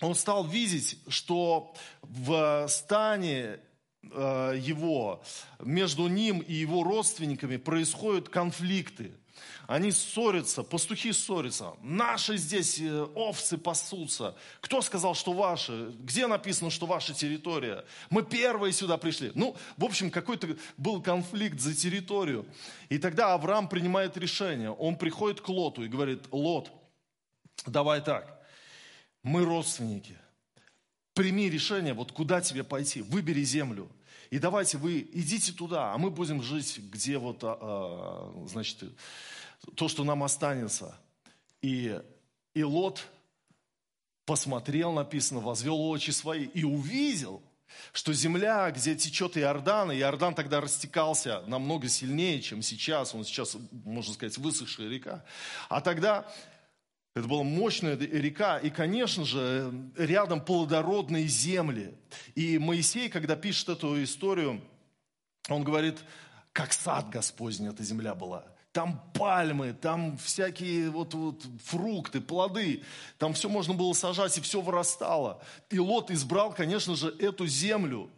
он 0.00 0.14
стал 0.14 0.46
видеть, 0.46 0.98
что 1.08 1.74
в 2.02 2.66
стане 2.68 3.58
э, 4.10 4.54
его, 4.60 5.22
между 5.60 6.08
ним 6.08 6.38
и 6.40 6.54
его 6.54 6.82
родственниками 6.84 7.56
происходят 7.56 8.28
конфликты. 8.28 9.12
Они 9.66 9.92
ссорятся, 9.92 10.62
пастухи 10.62 11.12
ссорятся. 11.12 11.74
Наши 11.82 12.36
здесь 12.36 12.78
э, 12.80 13.02
овцы 13.14 13.58
пасутся. 13.58 14.34
Кто 14.60 14.80
сказал, 14.80 15.14
что 15.14 15.32
ваши? 15.32 15.92
Где 16.00 16.26
написано, 16.26 16.70
что 16.70 16.86
ваша 16.86 17.14
территория? 17.14 17.84
Мы 18.10 18.22
первые 18.22 18.72
сюда 18.72 18.96
пришли. 18.96 19.32
Ну, 19.34 19.56
в 19.76 19.84
общем, 19.84 20.10
какой-то 20.10 20.56
был 20.76 21.02
конфликт 21.02 21.60
за 21.60 21.74
территорию. 21.74 22.46
И 22.88 22.98
тогда 22.98 23.34
Авраам 23.34 23.68
принимает 23.68 24.16
решение. 24.16 24.70
Он 24.70 24.96
приходит 24.96 25.40
к 25.40 25.48
Лоту 25.48 25.84
и 25.84 25.88
говорит, 25.88 26.24
Лот, 26.30 26.70
давай 27.66 28.00
так, 28.00 28.42
мы 29.22 29.44
родственники. 29.44 30.16
Прими 31.14 31.50
решение, 31.50 31.94
вот 31.94 32.12
куда 32.12 32.40
тебе 32.40 32.64
пойти, 32.64 33.02
выбери 33.02 33.42
землю. 33.42 33.90
И 34.30 34.38
давайте 34.38 34.78
вы 34.78 35.08
идите 35.12 35.52
туда, 35.52 35.92
а 35.92 35.98
мы 35.98 36.10
будем 36.10 36.42
жить, 36.42 36.78
где 36.78 37.18
вот, 37.18 37.42
а, 37.42 37.58
а, 37.60 38.46
значит, 38.46 38.84
то, 39.74 39.88
что 39.88 40.04
нам 40.04 40.22
останется. 40.22 40.98
И, 41.62 41.98
и 42.54 42.62
Лот 42.62 43.06
посмотрел, 44.26 44.92
написано, 44.92 45.40
возвел 45.40 45.80
очи 45.88 46.10
свои 46.10 46.44
и 46.44 46.62
увидел, 46.62 47.42
что 47.92 48.12
земля, 48.12 48.70
где 48.70 48.94
течет 48.94 49.36
Иордан, 49.36 49.92
и 49.92 49.96
Иордан 49.98 50.34
тогда 50.34 50.60
растекался 50.60 51.42
намного 51.46 51.88
сильнее, 51.88 52.40
чем 52.42 52.62
сейчас, 52.62 53.14
он 53.14 53.24
сейчас, 53.24 53.56
можно 53.84 54.12
сказать, 54.12 54.36
высохшая 54.36 54.88
река, 54.88 55.24
а 55.68 55.80
тогда 55.80 56.30
это 57.14 57.26
была 57.26 57.42
мощная 57.42 57.96
река, 57.96 58.58
и, 58.58 58.70
конечно 58.70 59.24
же, 59.24 59.72
рядом 59.96 60.40
плодородные 60.40 61.26
земли. 61.26 61.94
И 62.34 62.58
Моисей, 62.58 63.08
когда 63.08 63.34
пишет 63.34 63.70
эту 63.70 64.02
историю, 64.02 64.60
он 65.48 65.64
говорит, 65.64 65.98
как 66.52 66.72
сад 66.72 67.08
Господень 67.10 67.68
эта 67.68 67.82
земля 67.82 68.14
была. 68.14 68.44
Там 68.72 69.02
пальмы, 69.14 69.72
там 69.72 70.16
всякие 70.18 70.90
вот, 70.90 71.14
вот 71.14 71.44
фрукты, 71.64 72.20
плоды. 72.20 72.84
Там 73.16 73.32
все 73.32 73.48
можно 73.48 73.74
было 73.74 73.92
сажать, 73.94 74.36
и 74.38 74.40
все 74.40 74.60
вырастало. 74.60 75.42
И 75.70 75.78
Лот 75.78 76.10
избрал, 76.10 76.52
конечно 76.52 76.94
же, 76.94 77.08
эту 77.18 77.46
землю. 77.46 78.10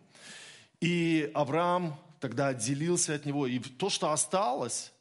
И 0.80 1.30
Авраам 1.34 1.98
тогда 2.18 2.48
отделился 2.48 3.14
от 3.14 3.24
него. 3.24 3.46
И 3.46 3.58
то, 3.58 3.88
что 3.88 4.12
осталось, 4.12 4.92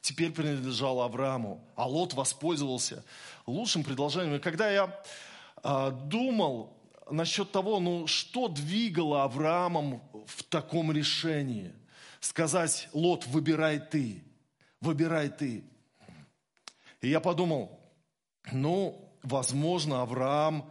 теперь 0.00 0.32
принадлежало 0.32 1.04
Аврааму, 1.04 1.62
а 1.76 1.86
Лот 1.86 2.14
воспользовался 2.14 3.04
лучшим 3.46 3.84
предложением. 3.84 4.36
И 4.36 4.40
когда 4.40 4.70
я 4.70 5.02
э, 5.62 5.92
думал 6.04 6.76
насчет 7.10 7.50
того, 7.52 7.80
ну 7.80 8.06
что 8.06 8.48
двигало 8.48 9.24
Авраамом 9.24 10.02
в 10.26 10.42
таком 10.44 10.92
решении, 10.92 11.72
сказать, 12.20 12.88
Лот, 12.92 13.26
выбирай 13.26 13.78
ты, 13.78 14.22
выбирай 14.80 15.28
ты. 15.28 15.64
И 17.00 17.08
я 17.08 17.20
подумал, 17.20 17.80
ну, 18.52 19.12
возможно, 19.22 20.02
Авраам 20.02 20.70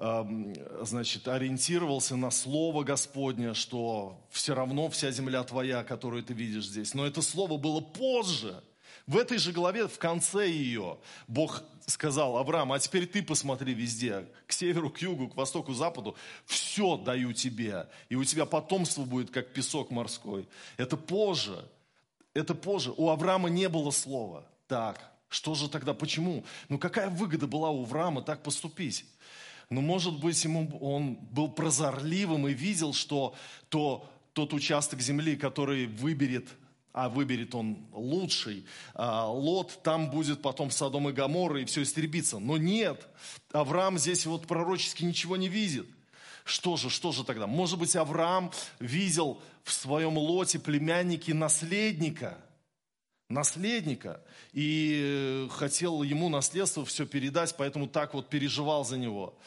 значит, 0.00 1.28
ориентировался 1.28 2.16
на 2.16 2.30
Слово 2.30 2.84
Господне, 2.84 3.52
что 3.52 4.18
все 4.30 4.54
равно 4.54 4.88
вся 4.88 5.10
земля 5.10 5.44
твоя, 5.44 5.84
которую 5.84 6.22
ты 6.22 6.32
видишь 6.32 6.66
здесь. 6.66 6.94
Но 6.94 7.06
это 7.06 7.20
Слово 7.20 7.58
было 7.58 7.80
позже. 7.80 8.62
В 9.06 9.18
этой 9.18 9.36
же 9.38 9.52
главе, 9.52 9.88
в 9.88 9.98
конце 9.98 10.48
ее, 10.48 10.98
Бог 11.28 11.62
сказал, 11.86 12.38
Авраам, 12.38 12.72
а 12.72 12.78
теперь 12.78 13.06
ты 13.06 13.22
посмотри 13.22 13.74
везде, 13.74 14.26
к 14.46 14.52
северу, 14.52 14.88
к 14.88 14.98
югу, 14.98 15.28
к 15.28 15.36
востоку, 15.36 15.72
к 15.72 15.76
западу, 15.76 16.16
все 16.46 16.96
даю 16.96 17.32
тебе, 17.32 17.88
и 18.08 18.14
у 18.14 18.24
тебя 18.24 18.46
потомство 18.46 19.04
будет, 19.04 19.30
как 19.30 19.52
песок 19.52 19.90
морской. 19.90 20.48
Это 20.76 20.96
позже, 20.96 21.68
это 22.32 22.54
позже. 22.54 22.94
У 22.96 23.10
Авраама 23.10 23.50
не 23.50 23.68
было 23.68 23.90
слова. 23.90 24.46
Так, 24.68 25.10
что 25.28 25.54
же 25.54 25.68
тогда, 25.68 25.92
почему? 25.92 26.44
Ну 26.68 26.78
какая 26.78 27.10
выгода 27.10 27.46
была 27.46 27.70
у 27.70 27.82
Авраама 27.82 28.22
так 28.22 28.42
поступить? 28.42 29.04
Но, 29.70 29.80
может 29.80 30.18
быть, 30.18 30.42
ему, 30.42 30.68
он 30.80 31.14
был 31.14 31.48
прозорливым 31.48 32.48
и 32.48 32.52
видел, 32.52 32.92
что 32.92 33.36
то, 33.68 34.04
тот 34.32 34.52
участок 34.52 35.00
земли, 35.00 35.36
который 35.36 35.86
выберет, 35.86 36.48
а 36.92 37.08
выберет 37.08 37.54
он 37.54 37.78
лучший, 37.92 38.66
а, 38.94 39.28
Лот, 39.28 39.80
там 39.84 40.10
будет 40.10 40.42
потом 40.42 40.72
Содом 40.72 41.08
и 41.08 41.12
Гаморра, 41.12 41.60
и 41.60 41.66
все 41.66 41.82
истребится. 41.82 42.40
Но 42.40 42.56
нет, 42.56 43.06
Авраам 43.52 43.96
здесь 43.96 44.26
вот 44.26 44.48
пророчески 44.48 45.04
ничего 45.04 45.36
не 45.36 45.48
видит. 45.48 45.86
Что 46.44 46.76
же, 46.76 46.90
что 46.90 47.12
же 47.12 47.22
тогда? 47.22 47.46
Может 47.46 47.78
быть, 47.78 47.94
Авраам 47.94 48.50
видел 48.80 49.40
в 49.62 49.72
своем 49.72 50.18
лоте 50.18 50.58
племяннике 50.58 51.32
наследника– 51.32 52.38
наследника 53.30 54.22
и 54.52 55.46
хотел 55.50 56.02
ему 56.02 56.28
наследство 56.28 56.84
все 56.84 57.06
передать, 57.06 57.54
поэтому 57.56 57.88
так 57.88 58.12
вот 58.12 58.28
переживал 58.28 58.84
за 58.84 58.98
него. 58.98 59.38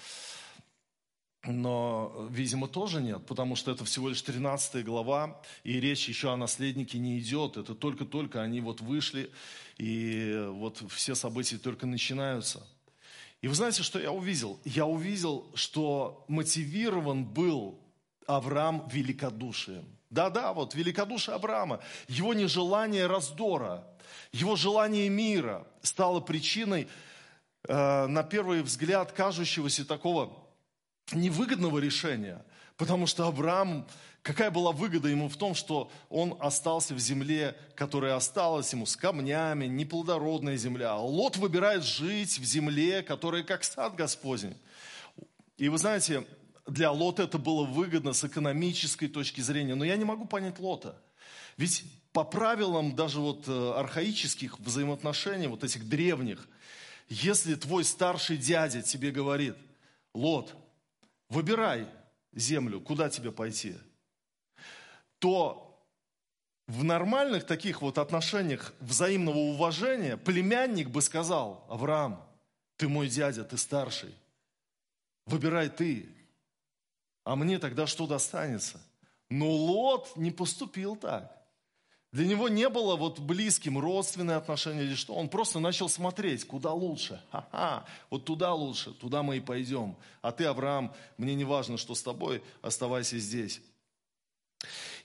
Но, 1.46 2.28
видимо, 2.32 2.70
тоже 2.70 3.02
нет, 3.02 3.26
потому 3.26 3.58
что 3.58 3.72
это 3.72 3.84
всего 3.84 4.08
лишь 4.08 4.22
13 4.22 4.86
глава, 4.86 5.42
и 5.66 5.78
речь 5.82 6.08
еще 6.08 6.32
о 6.32 6.38
наследнике 6.38 7.00
не 7.00 7.20
идет. 7.20 7.58
Это 7.58 7.76
только-только 7.76 8.42
они 8.42 8.62
вот 8.62 8.80
вышли, 8.80 9.30
и 9.78 10.46
вот 10.52 10.82
все 10.90 11.16
события 11.16 11.58
только 11.58 11.86
начинаются. 11.86 12.66
И 13.42 13.50
вы 13.50 13.56
знаете, 13.56 13.84
что 13.84 14.00
я 14.00 14.14
увидел? 14.14 14.58
Я 14.64 14.86
увидел, 14.86 15.52
что 15.54 16.24
мотивирован 16.30 17.26
был 17.26 17.78
Авраам 18.26 18.88
великодушием. 18.88 19.86
Да-да, 20.14 20.54
вот 20.54 20.76
великодушие 20.76 21.34
Авраама, 21.34 21.80
его 22.08 22.36
нежелание 22.36 23.08
раздора, 23.08 23.84
его 24.32 24.56
желание 24.56 25.10
мира 25.10 25.66
стало 25.82 26.20
причиной, 26.20 26.88
э, 27.68 28.06
на 28.06 28.22
первый 28.22 28.62
взгляд, 28.62 29.12
кажущегося 29.12 29.86
такого 29.86 30.38
невыгодного 31.14 31.80
решения. 31.80 32.46
Потому 32.78 33.08
что 33.08 33.26
Авраам, 33.26 33.88
какая 34.22 34.52
была 34.52 34.72
выгода 34.72 35.08
ему 35.08 35.30
в 35.30 35.36
том, 35.36 35.56
что 35.56 35.92
он 36.10 36.38
остался 36.40 36.94
в 36.94 37.00
земле, 37.00 37.58
которая 37.76 38.16
осталась 38.16 38.72
ему 38.72 38.86
с 38.86 38.96
камнями, 38.96 39.66
неплодородная 39.66 40.58
земля. 40.58 40.96
Лот 40.96 41.38
выбирает 41.38 41.84
жить 41.84 42.38
в 42.38 42.44
земле, 42.44 43.02
которая 43.02 43.42
как 43.42 43.64
сад 43.64 43.96
Господень. 43.96 44.56
И 45.58 45.70
вы 45.70 45.78
знаете, 45.80 46.24
для 46.66 46.92
Лота 46.92 47.24
это 47.24 47.38
было 47.38 47.66
выгодно 47.66 48.14
с 48.14 48.24
экономической 48.24 49.08
точки 49.08 49.42
зрения, 49.42 49.76
но 49.76 49.84
я 49.84 49.96
не 49.98 50.06
могу 50.06 50.26
понять 50.26 50.60
Лота. 50.60 51.02
Ведь 51.58 51.84
по 52.14 52.24
правилам 52.24 52.96
даже 52.96 53.20
вот 53.20 53.48
э, 53.48 53.74
архаических 53.76 54.60
взаимоотношений, 54.60 55.48
вот 55.48 55.64
этих 55.64 55.88
древних, 55.88 56.48
если 57.10 57.56
твой 57.56 57.84
старший 57.84 58.38
дядя 58.38 58.82
тебе 58.82 59.12
говорит, 59.12 59.56
Лот, 60.14 60.56
выбирай 61.30 61.88
землю, 62.32 62.80
куда 62.80 63.10
тебе 63.10 63.32
пойти, 63.32 63.76
то 65.20 65.86
в 66.68 66.84
нормальных 66.84 67.46
таких 67.46 67.82
вот 67.82 67.98
отношениях 67.98 68.74
взаимного 68.80 69.38
уважения 69.38 70.18
племянник 70.18 70.90
бы 70.90 71.02
сказал, 71.02 71.66
Авраам, 71.70 72.26
ты 72.78 72.88
мой 72.88 73.10
дядя, 73.10 73.44
ты 73.44 73.58
старший, 73.58 74.14
выбирай 75.26 75.70
ты, 75.70 76.10
а 77.24 77.36
мне 77.36 77.60
тогда 77.60 77.88
что 77.88 78.08
достанется? 78.08 78.82
Но 79.30 79.50
Лот 79.50 80.16
не 80.16 80.32
поступил 80.32 80.96
так. 80.96 81.44
Для 82.12 82.28
него 82.28 82.48
не 82.48 82.70
было 82.70 82.96
вот 82.96 83.20
близким 83.20 83.80
родственные 83.80 84.38
отношения 84.38 84.84
или 84.84 84.94
что. 84.94 85.16
Он 85.16 85.30
просто 85.30 85.60
начал 85.60 85.90
смотреть, 85.90 86.46
куда 86.46 86.72
лучше. 86.72 87.20
Ха-ха, 87.32 87.86
вот 88.12 88.24
туда 88.26 88.54
лучше, 88.54 88.92
туда 88.92 89.24
мы 89.24 89.38
и 89.38 89.40
пойдем. 89.40 89.96
А 90.22 90.32
ты, 90.32 90.46
Авраам, 90.46 90.94
мне 91.18 91.34
не 91.34 91.44
важно, 91.44 91.78
что 91.78 91.96
с 91.96 92.04
тобой, 92.04 92.44
оставайся 92.62 93.18
здесь. 93.18 93.62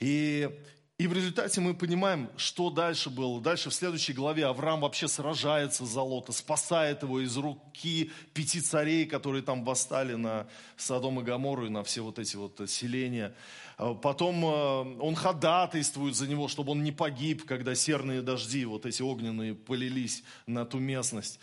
И 0.00 0.50
и 0.98 1.06
в 1.06 1.12
результате 1.12 1.61
мы 1.61 1.74
понимаем, 1.74 2.28
что 2.37 2.70
дальше 2.70 3.08
было. 3.08 3.40
Дальше 3.40 3.70
в 3.70 3.74
следующей 3.74 4.12
главе 4.12 4.46
Авраам 4.46 4.80
вообще 4.80 5.06
сражается 5.06 5.87
за 5.87 6.02
Лота, 6.02 6.32
спасает 6.32 7.04
его 7.04 7.20
из 7.20 7.37
руки 7.37 8.11
пяти 8.34 8.61
царей, 8.61 9.06
которые 9.06 9.42
там 9.42 9.64
восстали 9.64 10.14
на 10.14 10.48
Содом 10.76 11.20
и 11.20 11.22
Гамору 11.22 11.66
и 11.66 11.68
на 11.68 11.84
все 11.84 12.00
вот 12.00 12.18
эти 12.18 12.34
вот 12.34 12.61
селения. 12.68 13.32
А 13.76 13.94
потом 13.94 14.44
э, 14.44 15.00
он 15.00 15.14
ходатайствует 15.14 16.16
за 16.16 16.26
него, 16.26 16.48
чтобы 16.48 16.72
он 16.72 16.82
не 16.82 16.90
погиб, 16.90 17.46
когда 17.46 17.76
серные 17.76 18.20
дожди, 18.20 18.64
вот 18.64 18.84
эти 18.84 19.00
огненные, 19.00 19.54
полились 19.54 20.24
на 20.48 20.64
ту 20.64 20.80
местность. 20.80 21.38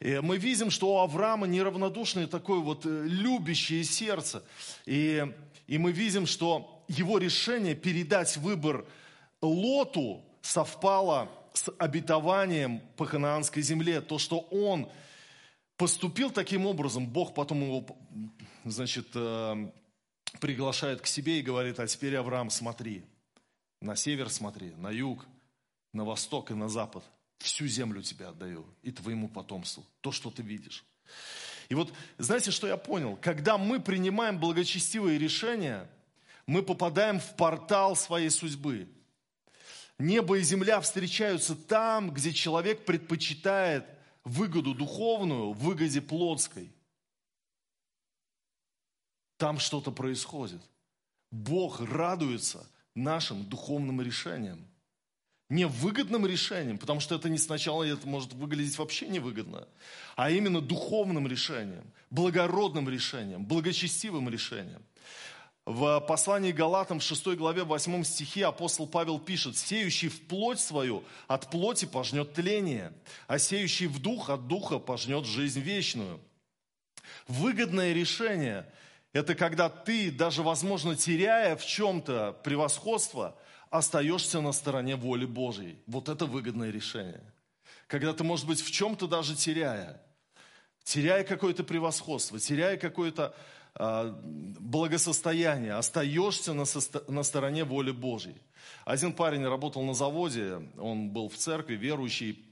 И 0.00 0.20
мы 0.22 0.38
видим, 0.38 0.70
что 0.70 0.94
у 0.94 0.98
Авраама 1.00 1.46
неравнодушное 1.46 2.26
такое 2.26 2.60
вот 2.60 2.86
э, 2.86 3.04
любящее 3.04 3.84
сердце. 3.84 4.42
И, 4.86 5.22
и 5.66 5.76
мы 5.76 5.92
видим, 5.92 6.24
что 6.24 6.75
его 6.88 7.18
решение 7.18 7.74
передать 7.74 8.36
выбор 8.36 8.84
Лоту 9.42 10.24
совпало 10.42 11.28
с 11.52 11.70
обетованием 11.78 12.80
по 12.96 13.06
ханаанской 13.06 13.62
земле. 13.62 14.00
То, 14.00 14.18
что 14.18 14.40
он 14.50 14.90
поступил 15.76 16.30
таким 16.30 16.66
образом, 16.66 17.06
Бог 17.06 17.34
потом 17.34 17.62
его, 17.62 17.86
значит, 18.64 19.08
э, 19.14 19.70
приглашает 20.40 21.00
к 21.00 21.06
себе 21.06 21.38
и 21.38 21.42
говорит, 21.42 21.80
а 21.80 21.86
теперь, 21.86 22.16
Авраам, 22.16 22.50
смотри, 22.50 23.04
на 23.80 23.96
север 23.96 24.30
смотри, 24.30 24.70
на 24.76 24.90
юг, 24.90 25.26
на 25.92 26.04
восток 26.04 26.50
и 26.50 26.54
на 26.54 26.68
запад. 26.68 27.04
всю 27.38 27.66
землю 27.66 28.02
тебе 28.02 28.26
отдаю 28.26 28.64
и 28.82 28.90
твоему 28.90 29.28
потомству, 29.28 29.84
то, 30.00 30.10
что 30.10 30.30
ты 30.30 30.42
видишь. 30.42 30.84
И 31.68 31.74
вот, 31.74 31.92
знаете, 32.18 32.50
что 32.50 32.66
я 32.66 32.76
понял? 32.76 33.16
Когда 33.16 33.58
мы 33.58 33.80
принимаем 33.80 34.38
благочестивые 34.38 35.18
решения, 35.18 35.88
мы 36.46 36.62
попадаем 36.62 37.18
в 37.18 37.36
портал 37.36 37.96
своей 37.96 38.30
судьбы. 38.30 38.88
Небо 39.98 40.38
и 40.38 40.42
земля 40.42 40.80
встречаются 40.80 41.54
там, 41.56 42.10
где 42.10 42.32
человек 42.32 42.84
предпочитает 42.84 43.86
выгоду 44.24 44.74
духовную 44.74 45.52
выгоде 45.52 46.00
плотской. 46.00 46.72
Там 49.38 49.58
что-то 49.58 49.90
происходит. 49.90 50.60
Бог 51.30 51.80
радуется 51.80 52.66
нашим 52.94 53.44
духовным 53.44 54.00
решениям. 54.00 54.66
Не 55.48 55.66
выгодным 55.66 56.26
решением, 56.26 56.76
потому 56.76 56.98
что 56.98 57.14
это 57.14 57.28
не 57.28 57.38
сначала 57.38 57.84
это 57.84 58.06
может 58.08 58.32
выглядеть 58.32 58.76
вообще 58.78 59.06
невыгодно, 59.06 59.68
а 60.16 60.30
именно 60.30 60.60
духовным 60.60 61.28
решением, 61.28 61.84
благородным 62.10 62.88
решением, 62.88 63.44
благочестивым 63.44 64.28
решением. 64.28 64.82
В 65.66 65.98
послании 65.98 66.52
Галатам 66.52 67.00
в 67.00 67.02
6 67.02 67.26
главе 67.34 67.64
8 67.64 68.04
стихе 68.04 68.46
апостол 68.46 68.86
Павел 68.86 69.18
пишет, 69.18 69.56
«Сеющий 69.56 70.08
в 70.08 70.28
плоть 70.28 70.60
свою 70.60 71.02
от 71.26 71.50
плоти 71.50 71.86
пожнет 71.86 72.34
тление, 72.34 72.92
а 73.26 73.40
сеющий 73.40 73.88
в 73.88 74.00
дух 74.00 74.30
от 74.30 74.46
духа 74.46 74.78
пожнет 74.78 75.24
жизнь 75.26 75.58
вечную». 75.58 76.20
Выгодное 77.26 77.92
решение– 77.92 78.72
это 79.12 79.34
когда 79.34 79.68
ты, 79.68 80.12
даже, 80.12 80.44
возможно, 80.44 80.94
теряя 80.94 81.56
в 81.56 81.66
чем-то 81.66 82.40
превосходство, 82.44 83.36
остаешься 83.68 84.40
на 84.40 84.52
стороне 84.52 84.94
воли 84.94 85.24
Божьей. 85.24 85.80
Вот 85.88 86.08
это 86.08 86.26
выгодное 86.26 86.70
решение. 86.70 87.24
Когда 87.88 88.12
ты, 88.12 88.22
может 88.22 88.46
быть, 88.46 88.60
в 88.60 88.70
чем-то 88.70 89.08
даже 89.08 89.34
теряя, 89.34 90.00
теряя 90.84 91.24
какое-то 91.24 91.64
превосходство, 91.64 92.38
теряя 92.38 92.76
какое-то 92.76 93.34
благосостояние, 93.78 95.74
остаешься 95.74 96.54
на, 96.54 96.64
состо... 96.64 97.04
на 97.08 97.22
стороне 97.22 97.64
воли 97.64 97.90
Божьей. 97.90 98.36
Один 98.84 99.12
парень 99.12 99.44
работал 99.44 99.82
на 99.82 99.94
заводе, 99.94 100.62
он 100.78 101.10
был 101.10 101.28
в 101.28 101.36
церкви, 101.36 101.74
верующий, 101.74 102.42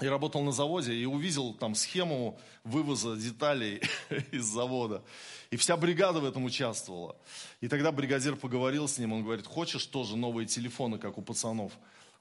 и 0.00 0.06
работал 0.06 0.42
на 0.42 0.52
заводе, 0.52 0.94
и 0.94 1.04
увидел 1.04 1.54
там 1.54 1.74
схему 1.74 2.38
вывоза 2.64 3.16
деталей 3.16 3.82
из 4.32 4.44
завода. 4.44 5.02
И 5.50 5.56
вся 5.56 5.76
бригада 5.76 6.20
в 6.20 6.24
этом 6.24 6.44
участвовала. 6.44 7.16
И 7.60 7.68
тогда 7.68 7.90
бригадир 7.90 8.36
поговорил 8.36 8.86
с 8.86 8.98
ним, 8.98 9.12
он 9.12 9.24
говорит, 9.24 9.46
хочешь 9.46 9.86
тоже 9.86 10.16
новые 10.16 10.46
телефоны, 10.46 10.98
как 10.98 11.18
у 11.18 11.22
пацанов? 11.22 11.72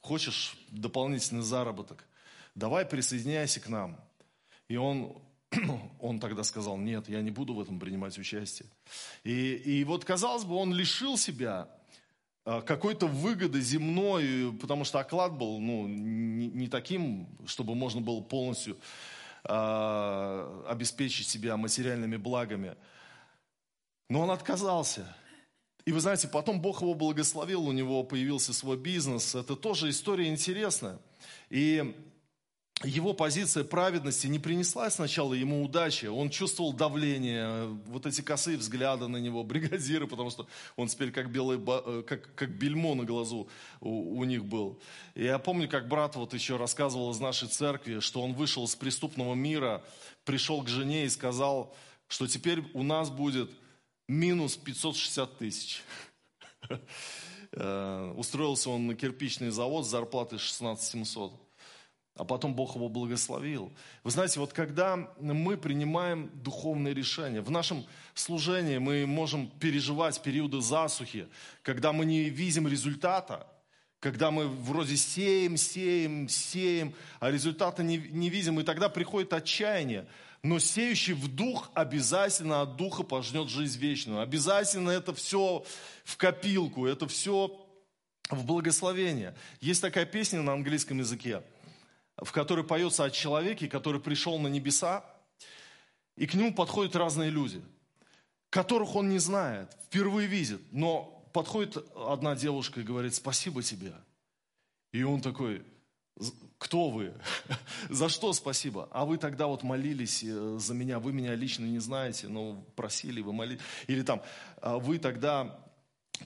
Хочешь 0.02 0.58
дополнительный 0.69 1.43
заработок? 1.43 2.06
Давай 2.56 2.86
присоединяйся 2.86 3.60
к 3.60 3.67
нам. 3.69 3.99
И 4.67 4.78
он 4.78 5.21
он 5.99 6.19
тогда 6.19 6.43
сказал, 6.43 6.77
нет, 6.77 7.09
я 7.09 7.21
не 7.21 7.31
буду 7.31 7.53
в 7.53 7.62
этом 7.62 7.79
принимать 7.79 8.17
участие. 8.17 8.69
И, 9.23 9.53
и 9.53 9.83
вот, 9.83 10.05
казалось 10.05 10.43
бы, 10.43 10.55
он 10.55 10.73
лишил 10.73 11.17
себя 11.17 11.69
а, 12.45 12.62
какой-то 12.62 13.07
выгоды 13.07 13.62
земной, 13.62 14.53
потому 14.59 14.83
что 14.83 14.99
оклад 14.99 15.38
был 15.38 15.59
ну, 15.59 15.88
не, 15.88 16.47
не 16.47 16.67
таким, 16.67 17.27
чтобы 17.45 17.75
можно 17.75 18.01
было 18.01 18.21
полностью 18.21 18.77
э, 19.43 20.63
обеспечить 20.67 21.27
себя 21.27 21.57
материальными 21.57 22.17
благами. 22.17 22.75
Но 24.09 24.21
он 24.21 24.31
отказался. 24.31 25.15
И 25.85 25.91
вы 25.91 25.99
знаете, 25.99 26.27
потом 26.27 26.62
Бог 26.62 26.81
его 26.81 26.93
благословил, 26.93 27.63
у 27.67 27.71
него 27.71 28.03
появился 28.03 28.53
свой 28.53 28.77
бизнес. 28.77 29.35
Это 29.35 29.55
тоже 29.55 29.89
история 29.89 30.27
интересная. 30.27 30.99
И 31.49 31.95
его 32.83 33.13
позиция 33.13 33.65
праведности 33.65 34.27
не 34.27 34.39
принесла 34.39 34.89
сначала 34.89 35.33
ему 35.33 35.63
удачи. 35.63 36.05
Он 36.05 36.29
чувствовал 36.29 36.71
давление, 36.71 37.65
вот 37.87 38.05
эти 38.05 38.21
косые 38.21 38.57
взгляды 38.57 39.07
на 39.07 39.17
него, 39.17 39.43
бригадиры, 39.45 40.07
потому 40.07 40.29
что 40.29 40.47
он 40.77 40.87
теперь 40.87 41.11
как, 41.11 41.29
белый, 41.29 41.59
э, 41.59 42.03
как, 42.07 42.33
как 42.35 42.51
бельмо 42.51 42.95
на 42.95 43.03
глазу 43.03 43.49
у, 43.81 44.19
у 44.19 44.23
них 44.23 44.45
был. 44.45 44.79
И 45.13 45.25
я 45.25 45.39
помню, 45.39 45.67
как 45.67 45.89
брат 45.89 46.15
вот 46.15 46.33
еще 46.33 46.55
рассказывал 46.55 47.11
из 47.11 47.19
нашей 47.19 47.49
церкви, 47.49 47.99
что 47.99 48.21
он 48.21 48.33
вышел 48.33 48.63
из 48.63 48.75
преступного 48.75 49.35
мира, 49.35 49.83
пришел 50.23 50.63
к 50.63 50.69
жене 50.69 51.05
и 51.05 51.09
сказал, 51.09 51.75
что 52.07 52.27
теперь 52.27 52.63
у 52.73 52.83
нас 52.83 53.09
будет 53.09 53.51
минус 54.07 54.55
560 54.55 55.37
тысяч. 55.37 55.83
Э, 57.51 58.13
устроился 58.15 58.69
он 58.69 58.85
на 58.85 58.93
кирпичный 58.93 59.49
завод 59.49 59.83
с 59.83 59.89
зарплатой 59.89 60.37
16 60.37 60.87
700 60.87 61.48
а 62.19 62.25
потом 62.25 62.53
Бог 62.53 62.75
его 62.75 62.89
благословил. 62.89 63.71
Вы 64.03 64.12
знаете, 64.12 64.41
вот 64.41 64.51
когда 64.51 64.97
мы 65.21 65.55
принимаем 65.55 66.29
духовные 66.34 66.93
решения, 66.93 67.39
в 67.39 67.49
нашем 67.49 67.86
служении 68.13 68.77
мы 68.77 69.05
можем 69.05 69.47
переживать 69.47 70.21
периоды 70.21 70.60
засухи, 70.60 71.29
когда 71.62 71.93
мы 71.93 72.05
не 72.05 72.23
видим 72.23 72.67
результата, 72.67 73.47
когда 74.01 74.32
мы 74.32 74.49
вроде 74.49 74.97
сеем, 74.97 75.55
сеем, 75.55 76.27
сеем, 76.27 76.93
а 77.21 77.32
результата 77.32 77.84
не, 77.84 77.97
не 77.97 78.29
видим, 78.29 78.60
и 78.60 78.63
тогда 78.63 78.89
приходит 78.89 79.32
отчаяние. 79.32 80.05
Но 80.43 80.60
сеющий 80.60 81.13
в 81.13 81.29
дух 81.29 81.71
обязательно 81.73 82.62
от 82.62 82.75
духа 82.75 83.03
пожнет 83.03 83.47
жизнь 83.47 83.79
вечную. 83.79 84.19
Обязательно 84.19 84.89
это 84.89 85.13
все 85.13 85.63
в 86.03 86.17
копилку, 86.17 86.86
это 86.86 87.08
все 87.08 87.65
в 88.29 88.43
благословение. 88.43 89.36
Есть 89.62 89.82
такая 89.82 90.05
песня 90.05 90.41
на 90.41 90.51
английском 90.51 90.99
языке– 90.99 91.43
в 92.21 92.32
которой 92.32 92.65
поется 92.65 93.03
о 93.03 93.10
человеке, 93.10 93.67
который 93.67 94.01
пришел 94.01 94.38
на 94.39 94.47
небеса, 94.47 95.03
и 96.15 96.27
к 96.27 96.34
нему 96.34 96.53
подходят 96.53 96.95
разные 96.95 97.29
люди, 97.29 97.62
которых 98.49 98.95
он 98.95 99.10
не 99.10 99.19
знает, 99.19 99.75
впервые 99.86 100.27
видит, 100.27 100.62
но 100.71 101.25
подходит 101.34 101.77
одна 101.95 102.36
девушка 102.36 102.82
и 102.82 102.84
говорит, 102.84 103.15
спасибо 103.15 103.63
тебе. 103.63 103.93
И 104.91 105.03
он 105.03 105.21
такой, 105.21 105.63
кто 106.58 106.89
вы? 106.89 107.13
За 107.89 108.10
что 108.10 108.34
спасибо? 108.34 108.89
А 108.91 109.05
вы 109.05 109.17
тогда 109.17 109.47
вот 109.47 109.63
молились 109.63 110.23
э, 110.23 110.58
за 110.60 110.73
меня, 110.73 110.99
вы 110.99 111.13
меня 111.13 111.34
лично 111.36 111.65
не 111.65 111.79
знаете, 111.79 112.27
но 112.27 112.65
просили, 112.75 113.21
вы 113.21 113.32
молились. 113.32 113.62
Или 113.88 114.01
там, 114.01 114.21
«А 114.62 114.77
вы 114.77 114.99
тогда 114.99 115.58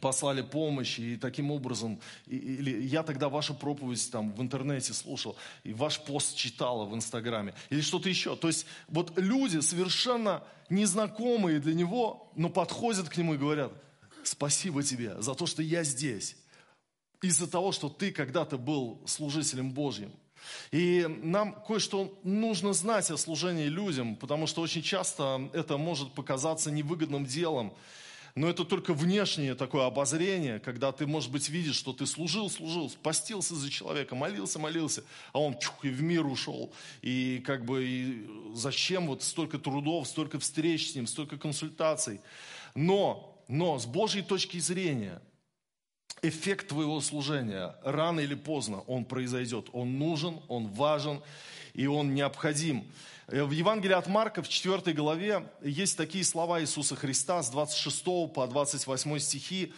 послали 0.01 0.41
помощь, 0.41 0.99
и 0.99 1.17
таким 1.17 1.51
образом, 1.51 1.99
или 2.27 2.82
я 2.86 3.03
тогда 3.03 3.29
вашу 3.29 3.53
проповедь 3.53 4.10
там 4.12 4.32
в 4.34 4.41
интернете 4.41 4.93
слушал, 4.93 5.36
и 5.63 5.73
ваш 5.73 5.99
пост 5.99 6.36
читала 6.36 6.86
в 6.86 6.93
Инстаграме, 6.95 7.53
или 7.69 7.82
что-то 7.82 8.10
еще. 8.10 8.36
То 8.36 8.47
есть 8.47 8.65
вот 8.88 9.17
люди 9.17 9.60
совершенно 9.60 10.43
незнакомые 10.69 11.60
для 11.60 11.73
него, 11.73 12.32
но 12.36 12.49
подходят 12.49 13.10
к 13.10 13.17
нему 13.17 13.36
и 13.36 13.38
говорят, 13.38 13.71
спасибо 14.23 14.84
тебе 14.84 15.21
за 15.21 15.36
то, 15.36 15.45
что 15.45 15.62
я 15.62 15.84
здесь, 15.84 16.36
из-за 17.21 17.47
того, 17.47 17.71
что 17.71 17.89
ты 17.89 18.12
когда-то 18.12 18.58
был 18.58 19.01
служителем 19.06 19.71
Божьим. 19.71 20.12
И 20.71 21.06
нам 21.21 21.56
кое-что 21.65 22.19
нужно 22.23 22.73
знать 22.73 23.10
о 23.12 23.17
служении 23.17 23.67
людям, 23.67 24.15
потому 24.17 24.47
что 24.47 24.62
очень 24.62 24.82
часто 24.82 25.49
это 25.53 25.77
может 25.77 26.12
показаться 26.13 26.69
невыгодным 26.69 27.25
делом, 27.25 27.73
но 28.35 28.49
это 28.49 28.65
только 28.65 28.95
внешнее 28.95 29.53
такое 29.53 29.85
обозрение, 29.85 30.59
когда 30.59 30.91
ты, 30.91 31.05
может 31.05 31.31
быть, 31.31 31.49
видишь, 31.49 31.75
что 31.75 31.93
ты 31.93 32.07
служил, 32.07 32.49
служил, 32.49 32.91
постился 33.03 33.53
за 33.53 33.69
человека, 33.69 34.15
молился, 34.15 34.57
молился, 34.57 35.03
а 35.33 35.39
он 35.39 35.57
чух, 35.59 35.85
и 35.85 35.89
в 35.89 36.01
мир 36.01 36.25
ушел. 36.25 36.73
И 37.03 37.43
как 37.45 37.63
бы 37.63 37.85
и 37.85 38.27
зачем 38.55 39.05
вот 39.07 39.21
столько 39.21 39.59
трудов, 39.59 40.07
столько 40.07 40.39
встреч 40.39 40.91
с 40.91 40.95
ним, 40.95 41.05
столько 41.05 41.37
консультаций. 41.37 42.21
Но, 42.73 43.43
но 43.47 43.77
с 43.77 43.85
Божьей 43.85 44.23
точки 44.23 44.57
зрения, 44.57 45.21
эффект 46.23 46.69
твоего 46.69 47.01
служения 47.01 47.75
рано 47.83 48.19
или 48.19 48.35
поздно 48.35 48.81
он 48.87 49.05
произойдет. 49.05 49.67
Он 49.73 49.99
нужен, 49.99 50.39
он 50.47 50.69
важен 50.69 51.21
и 51.73 51.88
он 51.88 52.13
необходим. 52.13 52.86
Э, 53.27 53.43
в 53.43 53.51
Евангелии 53.51 53.93
от 53.93 54.07
Марка 54.07 54.41
в 54.41 54.49
4 54.49 54.93
главе 54.93 55.49
есть 55.62 55.97
такие 55.97 56.23
слова 56.23 56.62
Иисуса 56.62 56.95
Христа 56.95 57.41
с 57.41 57.49
26 57.49 58.03
по 58.33 58.47
28 58.47 59.19
стихи. 59.19 59.73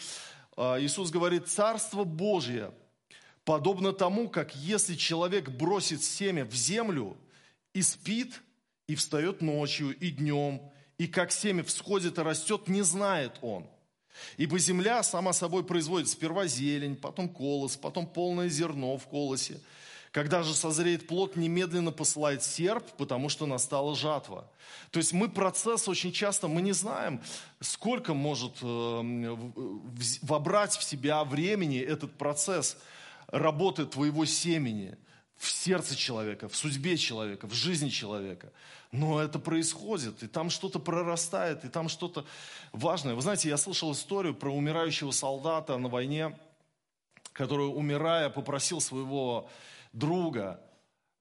Э, 0.58 0.78
Иисус 0.80 1.10
говорит, 1.10 1.48
«Царство 1.48 2.04
Божье 2.04 2.72
подобно 3.44 3.94
тому, 3.94 4.30
как 4.30 4.56
если 4.56 4.96
человек 4.96 5.50
бросит 5.50 6.04
семя 6.04 6.46
в 6.46 6.54
землю 6.54 7.18
и 7.74 7.82
спит, 7.82 8.42
и 8.88 8.96
встает 8.96 9.42
ночью 9.42 9.98
и 9.98 10.12
днем, 10.12 10.62
и 10.98 11.08
как 11.08 11.32
семя 11.32 11.64
всходит 11.64 12.18
и 12.18 12.22
растет, 12.22 12.68
не 12.68 12.84
знает 12.84 13.38
он. 13.42 13.66
Ибо 14.38 14.60
земля 14.60 15.04
сама 15.04 15.34
собой 15.34 15.64
производит 15.64 16.08
сперва 16.08 16.48
зелень, 16.48 16.96
потом 16.96 17.28
колос, 17.28 17.76
потом 17.76 18.06
полное 18.06 18.48
зерно 18.50 18.98
в 18.98 19.08
колосе– 19.08 19.60
когда 20.16 20.44
же 20.44 20.54
созреет 20.54 21.08
плод, 21.08 21.36
немедленно 21.36 21.92
посылает 21.92 22.42
серп, 22.42 22.86
потому 22.98 23.28
что 23.28 23.46
настала 23.46 23.98
жатва. 23.98 24.50
То 24.92 25.00
есть 25.00 25.12
мы 25.12 25.28
процесс 25.28 25.90
очень 25.90 26.14
часто, 26.14 26.48
мы 26.48 26.62
не 26.62 26.72
знаем, 26.72 27.22
сколько 27.60 28.14
может 28.14 28.54
э, 28.62 29.38
вобрать 30.22 30.78
в 30.78 30.84
себя 30.86 31.22
времени 31.26 31.80
этот 31.80 32.18
процесс 32.18 32.78
работы 33.28 33.86
твоего 33.86 34.24
семени, 34.24 34.96
в 35.36 35.52
сердце 35.52 35.98
человека, 35.98 36.48
в 36.48 36.56
судьбе 36.56 36.96
человека, 36.96 37.46
в 37.46 37.54
жизни 37.54 37.90
человека. 37.90 38.54
Но 38.94 39.22
это 39.22 39.38
происходит, 39.38 40.24
и 40.24 40.28
там 40.28 40.50
что-то 40.50 40.80
прорастает, 40.80 41.66
и 41.66 41.68
там 41.68 41.90
что-то 41.90 42.26
важное. 42.72 43.16
Вы 43.16 43.22
знаете, 43.22 43.50
я 43.50 43.58
слышал 43.58 43.92
историю 43.92 44.34
про 44.34 44.50
умирающего 44.50 45.12
солдата 45.12 45.78
на 45.78 45.90
войне, 45.90 46.40
который, 47.34 47.68
умирая, 47.68 48.30
попросил 48.30 48.80
своего 48.80 49.50
друга 49.96 50.62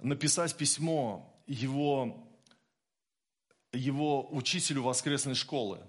написать 0.01 0.57
письмо 0.57 1.43
его, 1.47 2.29
его 3.73 4.29
учителю 4.35 4.83
воскресной 4.83 5.35
школы. 5.35 5.81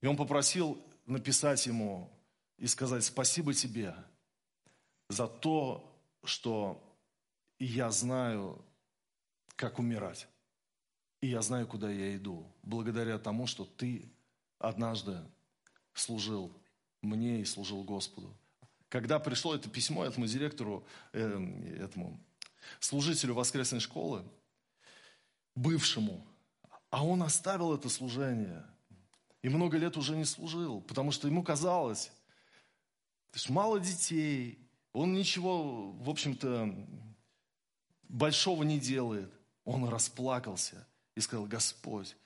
И 0.00 0.06
он 0.06 0.16
попросил 0.16 0.82
написать 1.06 1.66
ему 1.66 2.10
и 2.58 2.66
сказать 2.66 3.04
спасибо 3.04 3.52
тебе 3.54 3.94
за 5.08 5.26
то, 5.26 5.92
что 6.24 6.82
я 7.58 7.90
знаю, 7.90 8.64
как 9.56 9.78
умирать. 9.78 10.28
И 11.20 11.28
я 11.28 11.42
знаю, 11.42 11.66
куда 11.66 11.90
я 11.90 12.16
иду, 12.16 12.46
благодаря 12.62 13.18
тому, 13.18 13.46
что 13.46 13.64
ты 13.64 14.10
однажды 14.58 15.18
служил 15.94 16.52
мне 17.02 17.40
и 17.40 17.44
служил 17.44 17.82
Господу. 17.84 18.36
Когда 18.88 19.18
пришло 19.18 19.54
это 19.54 19.68
письмо 19.68 20.04
этому 20.04 20.26
директору, 20.26 20.86
э, 21.12 21.78
этому 21.80 22.20
служителю 22.80 23.34
воскресной 23.34 23.80
школы, 23.80 24.24
бывшему, 25.54 26.26
а 26.90 27.04
он 27.04 27.22
оставил 27.22 27.74
это 27.74 27.88
служение 27.88 28.64
и 29.42 29.48
много 29.48 29.78
лет 29.78 29.96
уже 29.96 30.16
не 30.16 30.24
служил, 30.24 30.80
потому 30.80 31.12
что 31.12 31.28
ему 31.28 31.42
казалось, 31.42 32.10
то 33.30 33.52
мало 33.52 33.78
детей, 33.78 34.58
он 34.92 35.12
ничего, 35.12 35.92
в 35.92 36.08
общем-то, 36.08 36.74
большого 38.08 38.62
не 38.62 38.80
делает. 38.80 39.30
Он 39.64 39.88
расплакался 39.88 40.86
и 41.14 41.20
сказал, 41.20 41.46
Господь, 41.46 42.16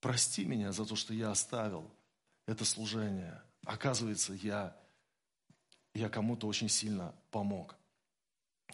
прости 0.00 0.44
меня 0.44 0.72
за 0.72 0.84
то, 0.84 0.94
что 0.94 1.12
я 1.12 1.30
оставил 1.30 1.90
это 2.46 2.64
служение. 2.64 3.42
Оказывается, 3.64 4.32
я, 4.34 4.76
я 5.94 6.08
кому-то 6.08 6.46
очень 6.46 6.68
сильно 6.68 7.14
помог. 7.30 7.76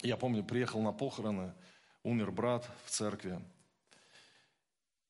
Я 0.01 0.17
помню, 0.17 0.43
приехал 0.43 0.81
на 0.81 0.91
похороны, 0.91 1.53
умер 2.03 2.31
брат 2.31 2.69
в 2.85 2.91
церкви. 2.91 3.41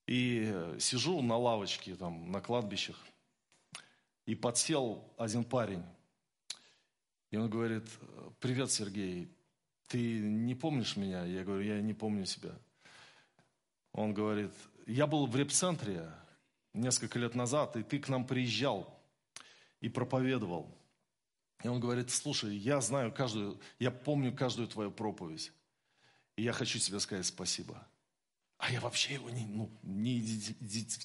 И 0.06 0.76
сижу 0.80 1.22
на 1.22 1.38
лавочке 1.38 1.96
там 1.96 2.32
на 2.32 2.40
кладбищах, 2.40 2.98
и 4.26 4.36
подсел 4.36 5.04
один 5.18 5.44
парень. 5.44 5.84
И 7.30 7.36
он 7.36 7.50
говорит, 7.50 7.84
привет, 8.40 8.72
Сергей, 8.72 9.30
ты 9.88 10.20
не 10.20 10.56
помнишь 10.56 10.96
меня? 10.96 11.26
Я 11.26 11.44
говорю, 11.44 11.64
я 11.64 11.82
не 11.82 11.94
помню 11.94 12.26
себя. 12.26 12.52
Он 13.92 14.14
говорит, 14.14 14.54
я 14.86 15.08
был 15.08 15.28
в 15.28 15.36
репцентре 15.36 16.10
несколько 16.74 17.20
лет 17.20 17.36
назад, 17.36 17.76
и 17.76 17.84
ты 17.84 18.00
к 18.00 18.08
нам 18.08 18.26
приезжал 18.26 18.98
и 19.82 19.90
проповедовал. 19.90 20.74
И 21.64 21.68
он 21.68 21.80
говорит, 21.80 22.12
слушай, 22.12 22.56
я 22.56 22.82
знаю 22.82 23.12
каждую, 23.12 23.60
я 23.80 23.92
помню 23.92 24.36
каждую 24.36 24.68
твою 24.68 24.92
проповедь. 24.92 25.52
И 26.36 26.44
я 26.44 26.54
хочу 26.54 26.78
тебе 26.80 27.00
сказать 27.00 27.26
спасибо. 27.26 27.88
А 28.60 28.72
я 28.72 28.80
вообще 28.80 29.16
его 29.16 29.30
не, 29.30 29.46
ну, 29.46 29.70
не, 29.84 30.20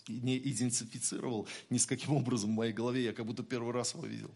не 0.09 0.39
идентифицировал 0.39 1.47
ни 1.69 1.79
с 1.79 1.87
каким 1.87 2.15
образом 2.15 2.51
в 2.51 2.55
моей 2.55 2.73
голове. 2.73 3.05
Я 3.05 3.13
как 3.13 3.27
будто 3.27 3.43
первый 3.43 3.73
раз 3.73 3.95
его 3.95 4.07
видел. 4.07 4.31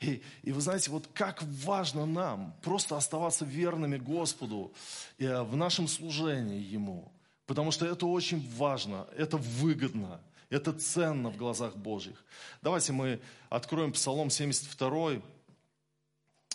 И, 0.00 0.22
и 0.42 0.52
вы 0.52 0.60
знаете, 0.60 0.90
вот 0.90 1.08
как 1.14 1.42
важно 1.42 2.06
нам 2.06 2.54
просто 2.62 2.96
оставаться 2.96 3.44
верными 3.44 3.96
Господу 3.96 4.72
э, 5.18 5.42
в 5.42 5.56
нашем 5.56 5.88
служении 5.88 6.60
Ему. 6.60 7.10
Потому 7.46 7.70
что 7.70 7.86
это 7.86 8.06
очень 8.06 8.46
важно, 8.56 9.06
это 9.16 9.36
выгодно, 9.36 10.20
это 10.50 10.72
ценно 10.72 11.30
в 11.30 11.36
глазах 11.36 11.76
Божьих. 11.76 12.24
Давайте 12.60 12.92
мы 12.92 13.20
откроем 13.48 13.92
Псалом 13.92 14.30
72 14.30 15.22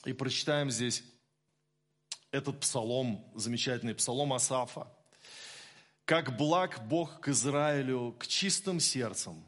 и 0.05 0.13
прочитаем 0.13 0.71
здесь 0.71 1.03
этот 2.31 2.59
псалом, 2.59 3.25
замечательный 3.35 3.93
псалом 3.93 4.33
Асафа. 4.33 4.87
«Как 6.05 6.37
благ 6.37 6.87
Бог 6.87 7.21
к 7.21 7.29
Израилю, 7.29 8.15
к 8.19 8.27
чистым 8.27 8.79
сердцам, 8.79 9.45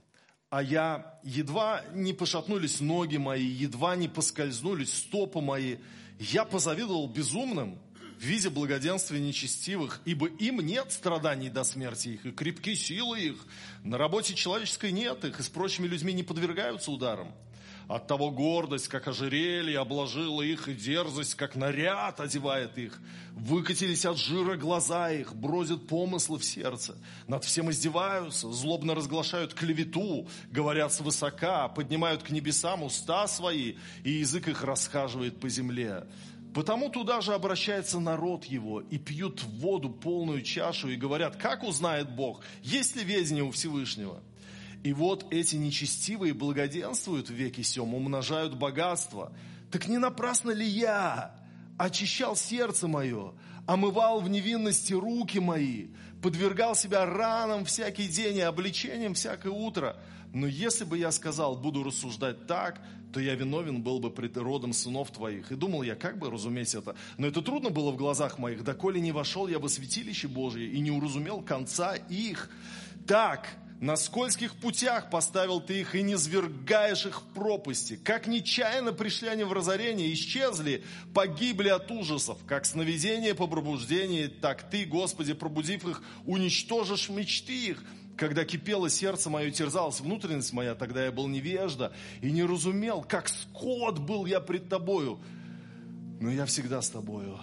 а 0.50 0.62
я 0.62 1.20
едва 1.24 1.84
не 1.94 2.14
пошатнулись 2.14 2.80
ноги 2.80 3.18
мои, 3.18 3.44
едва 3.44 3.96
не 3.96 4.08
поскользнулись 4.08 4.94
стопы 4.94 5.42
мои. 5.42 5.78
Я 6.20 6.46
позавидовал 6.46 7.08
безумным, 7.08 7.80
видя 8.20 8.52
благоденствия 8.52 9.20
нечестивых, 9.20 10.00
ибо 10.06 10.28
им 10.28 10.60
нет 10.60 10.92
страданий 10.92 11.50
до 11.50 11.64
смерти 11.64 12.10
их, 12.10 12.26
и 12.28 12.32
крепки 12.32 12.76
силы 12.76 13.20
их. 13.20 13.46
На 13.84 13.98
работе 13.98 14.36
человеческой 14.36 14.92
нет 14.92 15.26
их, 15.26 15.40
и 15.40 15.44
с 15.44 15.50
прочими 15.50 15.88
людьми 15.88 16.14
не 16.14 16.22
подвергаются 16.22 16.92
ударам. 16.92 17.34
От 17.88 18.08
того 18.08 18.32
гордость, 18.32 18.88
как 18.88 19.08
ожерелье, 19.08 19.80
обложила 19.80 20.42
их, 20.42 20.68
и 20.68 20.74
дерзость, 20.74 21.36
как 21.36 21.56
наряд 21.56 22.20
одевает 22.20 22.78
их. 22.78 23.00
Выкатились 23.34 24.06
от 24.06 24.18
жира 24.18 24.56
глаза 24.56 25.12
их, 25.12 25.36
бродят 25.36 25.88
помыслы 25.88 26.40
в 26.40 26.46
сердце. 26.46 26.98
Над 27.28 27.44
всем 27.44 27.70
издеваются, 27.70 28.52
злобно 28.52 28.96
разглашают 28.96 29.54
клевету, 29.54 30.28
говорят 30.52 30.94
свысока, 30.94 31.68
поднимают 31.68 32.24
к 32.24 32.30
небесам 32.30 32.84
уста 32.84 33.28
свои, 33.28 33.76
и 34.04 34.12
язык 34.12 34.48
их 34.48 34.64
расхаживает 34.64 35.40
по 35.40 35.50
земле. 35.50 36.06
Потому 36.54 36.90
туда 36.90 37.20
же 37.22 37.34
обращается 37.34 38.00
народ 38.00 38.46
его 38.46 38.82
и 38.82 38.98
пьют 39.00 39.44
воду 39.44 39.90
полную 39.90 40.44
чашу 40.44 40.90
и 40.90 40.96
говорят, 40.96 41.36
как 41.36 41.64
узнает 41.64 42.12
Бог, 42.12 42.42
есть 42.62 42.96
ли 42.96 43.04
ведение 43.04 43.44
у 43.44 43.52
Всевышнего? 43.52 44.22
И 44.84 44.92
вот 44.92 45.26
эти 45.32 45.56
нечестивые 45.56 46.34
благоденствуют 46.34 47.30
в 47.30 47.34
веке 47.34 47.64
сем, 47.64 47.94
умножают 47.94 48.56
богатство. 48.56 49.32
Так 49.72 49.88
не 49.88 49.98
напрасно 49.98 50.52
ли 50.52 50.66
я 50.66 51.36
очищал 51.78 52.36
сердце 52.36 52.88
мое, 52.88 53.34
омывал 53.66 54.20
в 54.20 54.30
невинности 54.30 54.94
руки 54.94 55.40
мои, 55.40 55.88
подвергал 56.22 56.76
себя 56.76 57.06
ранам 57.06 57.64
всякий 57.64 58.08
день 58.08 58.38
и 58.38 58.42
обличением 58.42 59.14
всякое 59.14 59.54
утро? 59.54 59.96
Но 60.34 60.48
если 60.48 60.84
бы 60.84 60.98
я 60.98 61.12
сказал, 61.12 61.56
буду 61.56 61.84
рассуждать 61.84 62.46
так, 62.46 62.82
то 63.14 63.20
я 63.20 63.36
виновен 63.36 63.84
был 63.84 64.00
бы 64.00 64.10
пред 64.10 64.36
родом 64.36 64.74
сынов 64.74 65.12
твоих. 65.12 65.52
И 65.52 65.56
думал 65.56 65.84
я, 65.84 65.96
как 65.96 66.18
бы 66.18 66.30
разуметь 66.30 66.74
это. 66.74 66.96
Но 67.18 67.28
это 67.28 67.42
трудно 67.42 67.70
было 67.70 67.92
в 67.92 67.96
глазах 67.96 68.40
моих, 68.40 68.64
доколе 68.64 69.00
не 69.00 69.12
вошел 69.12 69.48
я 69.48 69.60
во 69.60 69.70
святилище 69.70 70.28
Божие 70.28 70.68
и 70.70 70.80
не 70.80 70.92
уразумел 70.92 71.42
конца 71.42 71.96
их. 71.96 72.50
Так, 73.08 73.48
на 73.84 73.98
скользких 73.98 74.56
путях 74.56 75.10
поставил 75.10 75.60
ты 75.60 75.82
их 75.82 75.94
и 75.94 76.04
не 76.04 76.18
свергаешь 76.18 77.06
их 77.06 77.22
в 77.22 77.26
пропасти. 77.34 78.00
Как 78.02 78.28
нечаянно 78.28 78.94
пришли 78.94 79.28
они 79.28 79.44
в 79.44 79.52
разорение, 79.52 80.14
исчезли, 80.14 80.86
погибли 81.14 81.68
от 81.68 81.92
ужасов. 81.92 82.38
Как 82.48 82.66
сновидение 82.66 83.36
по 83.36 83.46
пробуждении, 83.46 84.28
так 84.28 84.70
ты, 84.70 84.86
Господи, 84.86 85.34
пробудив 85.34 85.86
их, 85.86 86.02
уничтожишь 86.26 87.10
мечты 87.10 87.72
их. 87.72 87.84
Когда 88.16 88.46
кипело 88.46 88.90
сердце 88.90 89.30
мое, 89.30 89.52
терзалась 89.52 90.00
внутренность 90.00 90.54
моя, 90.54 90.76
тогда 90.76 91.04
я 91.04 91.12
был 91.12 91.28
невежда 91.28 91.92
и 92.22 92.32
не 92.32 92.44
разумел, 92.44 93.02
как 93.04 93.28
скот 93.28 94.00
был 94.00 94.26
я 94.26 94.40
пред 94.40 94.70
тобою. 94.70 95.20
Но 96.22 96.32
я 96.32 96.46
всегда 96.46 96.82
с 96.82 96.90
тобою. 96.90 97.38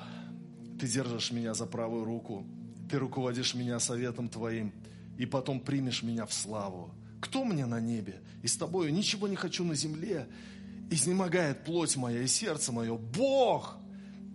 Ты 0.81 0.87
держишь 0.87 1.33
меня 1.33 1.53
за 1.53 1.67
правую 1.67 2.07
руку, 2.07 2.47
ты 2.91 2.97
руководишь 2.99 3.55
меня 3.55 3.79
советом 3.79 4.31
твоим 4.31 4.73
и 5.21 5.27
потом 5.27 5.61
примешь 5.61 6.03
меня 6.03 6.25
в 6.25 6.33
славу. 6.33 6.95
Кто 7.21 7.45
мне 7.45 7.67
на 7.67 7.79
небе? 7.79 8.23
И 8.43 8.47
с 8.47 8.57
тобою 8.57 8.91
ничего 8.91 9.29
не 9.29 9.37
хочу 9.37 9.65
на 9.65 9.75
земле. 9.75 10.27
Изнемогает 10.91 11.63
плоть 11.63 11.95
моя 11.99 12.23
и 12.23 12.27
сердце 12.27 12.73
мое. 12.73 12.97
Бог, 12.97 13.77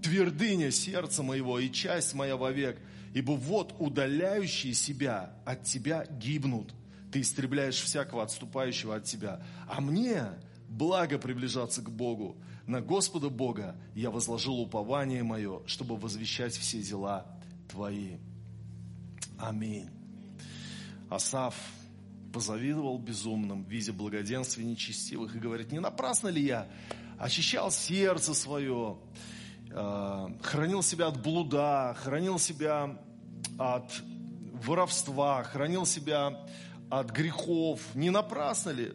твердыня 0.03 0.69
сердца 0.69 1.23
моего 1.23 1.57
и 1.57 1.71
часть 1.71 2.13
моя 2.13 2.37
вовек. 2.37 2.77
Ибо 3.15 3.31
вот 3.31 3.73
удаляющие 3.79 4.75
себя 4.75 5.33
от 5.43 5.63
тебя 5.63 6.05
гибнут. 6.05 6.71
Ты 7.11 7.21
истребляешь 7.21 7.81
всякого 7.81 8.21
отступающего 8.21 8.97
от 8.97 9.05
тебя. 9.05 9.43
А 9.67 9.81
мне 9.81 10.25
благо 10.69 11.17
приближаться 11.17 11.81
к 11.81 11.89
Богу. 11.89 12.37
На 12.67 12.79
Господа 12.79 13.31
Бога 13.31 13.75
я 13.95 14.11
возложил 14.11 14.59
упование 14.59 15.23
мое, 15.23 15.63
чтобы 15.65 15.97
возвещать 15.97 16.55
все 16.55 16.79
дела 16.83 17.25
Твои. 17.69 18.17
Аминь. 19.39 19.94
Асав 21.09 21.55
позавидовал 22.33 22.97
безумным, 22.97 23.63
видя 23.63 23.93
благоденствие 23.93 24.67
нечестивых, 24.67 25.35
и 25.35 25.39
говорит, 25.39 25.71
не 25.71 25.79
напрасно 25.79 26.27
ли 26.27 26.41
я 26.41 26.67
очищал 27.17 27.71
сердце 27.71 28.33
свое, 28.33 28.97
э, 29.69 30.27
хранил 30.41 30.81
себя 30.81 31.07
от 31.07 31.21
блуда, 31.21 31.95
хранил 31.97 32.39
себя 32.39 32.97
от 33.57 33.89
воровства, 34.65 35.43
хранил 35.43 35.85
себя 35.85 36.45
от 36.89 37.11
грехов. 37.11 37.79
Не 37.95 38.09
напрасно 38.09 38.71
ли? 38.71 38.93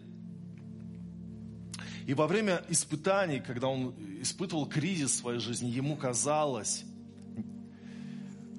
И 2.06 2.14
во 2.14 2.26
время 2.26 2.62
испытаний, 2.68 3.40
когда 3.40 3.68
он 3.68 3.94
испытывал 4.20 4.66
кризис 4.66 5.12
в 5.12 5.16
своей 5.16 5.38
жизни, 5.38 5.68
ему 5.68 5.96
казалось, 5.96 6.84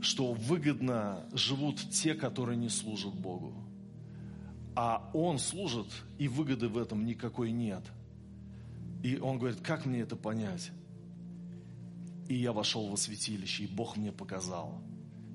что 0.02 0.34
выгодно 0.34 1.24
живут 1.32 1.80
те, 1.92 2.16
которые 2.16 2.58
не 2.58 2.70
служат 2.70 3.14
Богу. 3.14 3.54
А 4.76 5.10
Он 5.14 5.38
служит, 5.38 5.88
и 6.18 6.28
выгоды 6.28 6.68
в 6.68 6.78
этом 6.78 7.06
никакой 7.06 7.52
нет. 7.52 7.84
И 9.04 9.18
он 9.18 9.38
говорит, 9.38 9.62
как 9.62 9.86
мне 9.86 10.02
это 10.02 10.16
понять? 10.16 10.72
И 12.28 12.36
я 12.36 12.52
вошел 12.52 12.88
во 12.88 12.98
святилище, 12.98 13.66
и 13.66 13.68
Бог 13.68 13.98
мне 13.98 14.12
показал 14.12 14.82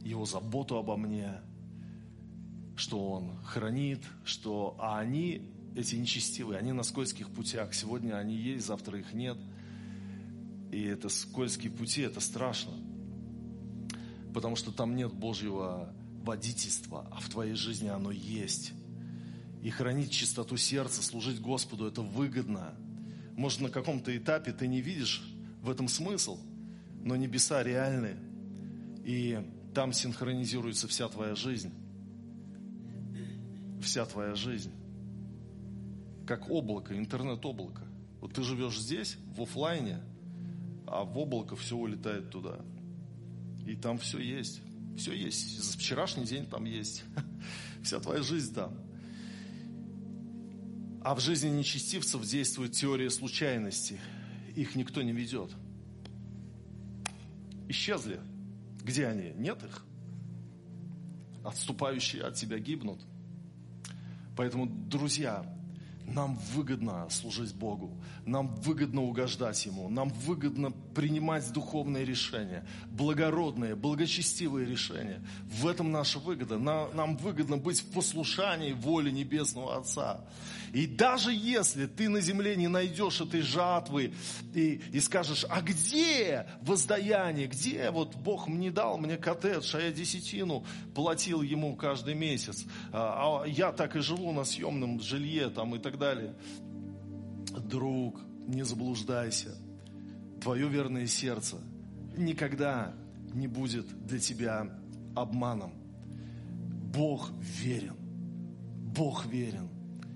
Его 0.03 0.25
заботу 0.25 0.77
обо 0.77 0.97
мне, 0.97 1.41
что 2.77 3.11
Он 3.11 3.37
хранит, 3.45 4.01
что... 4.25 4.77
А 4.81 4.99
они, 4.99 5.43
эти 5.75 5.95
нечестивые, 5.97 6.59
они 6.59 6.73
на 6.73 6.83
скользких 6.83 7.29
путях. 7.31 7.75
Сегодня 7.75 8.17
они 8.17 8.35
есть, 8.35 8.67
завтра 8.67 8.99
их 8.99 9.13
нет. 9.13 9.37
И 10.73 10.83
это 10.83 11.09
скользкие 11.09 11.71
пути, 11.71 12.03
это 12.03 12.21
страшно. 12.21 12.73
Потому 14.37 14.55
что 14.55 14.71
там 14.71 14.95
нет 14.95 15.15
Божьего 15.15 15.91
водительства, 16.23 17.09
а 17.11 17.21
в 17.21 17.29
твоей 17.31 17.55
жизни 17.55 17.89
оно 17.89 18.11
есть. 18.11 18.75
И 19.63 19.71
хранить 19.71 20.11
чистоту 20.11 20.59
сердца, 20.59 21.03
служить 21.03 21.41
Господу, 21.41 21.87
это 21.87 22.03
выгодно. 22.03 22.75
Может, 23.35 23.63
на 23.63 23.71
каком-то 23.71 24.15
этапе 24.15 24.53
ты 24.53 24.67
не 24.67 24.83
видишь 24.83 25.23
в 25.63 25.71
этом 25.71 25.89
смысл, 25.89 26.39
но 27.03 27.17
небеса 27.17 27.63
реальны. 27.63 28.19
И 29.07 29.43
там 29.75 29.95
синхронизируется 29.95 30.87
вся 30.87 31.09
твоя 31.09 31.35
жизнь. 31.35 31.73
Вся 33.81 34.05
твоя 34.05 34.35
жизнь. 34.35 34.75
Как 36.27 36.51
облако, 36.51 36.95
интернет-облако. 36.95 37.87
Вот 38.21 38.35
ты 38.35 38.43
живешь 38.43 38.79
здесь, 38.79 39.17
в 39.35 39.41
офлайне, 39.41 39.99
а 40.87 41.05
в 41.05 41.17
облако 41.17 41.57
все 41.57 41.75
улетает 41.75 42.29
туда. 42.29 42.61
И 43.67 43.75
там 43.75 43.99
все 43.99 44.19
есть. 44.19 44.63
Все 44.97 45.13
есть. 45.13 45.63
За 45.63 45.77
вчерашний 45.77 46.25
день 46.25 46.47
там 46.47 46.65
есть. 46.65 47.05
Вся 47.83 48.01
твоя 48.01 48.23
жизнь 48.23 48.55
там. 48.55 48.75
А 51.03 51.15
в 51.15 51.21
жизни 51.21 51.49
нечестивцев 51.49 52.25
действует 52.25 52.73
теория 52.73 53.11
случайности. 53.11 54.01
Их 54.55 54.75
никто 54.75 55.03
не 55.03 55.13
ведет. 55.13 55.51
Исчезли. 57.69 58.21
Где 58.83 59.07
они? 59.07 59.33
Нет 59.37 59.63
их. 59.63 59.85
Отступающие 61.45 62.23
от 62.23 62.35
тебя 62.35 62.59
гибнут. 62.59 63.01
Поэтому, 64.37 64.67
друзья, 64.67 65.45
нам 66.07 66.39
выгодно 66.55 67.09
служить 67.11 67.55
Богу, 67.55 67.91
нам 68.25 68.49
выгодно 68.49 69.03
угождать 69.03 69.65
Ему, 69.67 69.89
нам 69.89 70.09
выгодно 70.09 70.71
принимать 70.95 71.53
духовные 71.53 72.05
решения, 72.05 72.67
благородные, 72.91 73.75
благочестивые 73.75 74.67
решения. 74.67 75.23
В 75.45 75.67
этом 75.67 75.93
наша 75.93 76.19
выгода. 76.19 76.59
Нам 76.59 77.17
выгодно 77.17 77.57
быть 77.57 77.81
в 77.81 77.93
послушании 77.93 78.73
воли 78.73 79.11
Небесного 79.11 79.77
Отца. 79.77 80.25
И 80.73 80.87
даже 80.87 81.33
если 81.33 81.87
ты 81.87 82.09
на 82.09 82.21
земле 82.21 82.57
не 82.57 82.69
найдешь 82.69 83.21
этой 83.21 83.41
жатвы 83.41 84.13
и, 84.55 84.81
и 84.93 85.01
скажешь, 85.01 85.47
а 85.49 85.61
где 85.61 86.47
воздаяние, 86.61 87.47
где 87.47 87.91
вот 87.91 88.15
Бог 88.17 88.49
мне 88.49 88.71
дал 88.71 88.99
мне 88.99 89.17
коттедж, 89.17 89.75
а 89.75 89.81
я 89.81 89.91
десятину 89.91 90.65
платил 90.95 91.43
ему 91.43 91.77
каждый 91.77 92.15
месяц, 92.15 92.65
а, 92.93 93.43
а 93.43 93.47
я 93.47 93.73
так 93.73 93.97
и 93.97 94.01
живу 94.01 94.33
на 94.33 94.45
съемном 94.45 95.01
жилье 95.01 95.51
там 95.51 95.75
и 95.75 95.79
так 95.79 95.96
далее. 95.97 96.35
Друг, 97.69 98.21
не 98.47 98.65
заблуждайся. 98.65 99.57
Твое 100.41 100.69
верное 100.69 101.07
сердце 101.07 101.57
никогда 102.17 102.95
не 103.35 103.49
будет 103.49 103.87
для 104.07 104.19
тебя 104.19 104.71
обманом. 105.15 105.73
Бог 106.95 107.31
верен. 107.41 107.97
Бог 108.95 109.27
верен. 109.27 109.69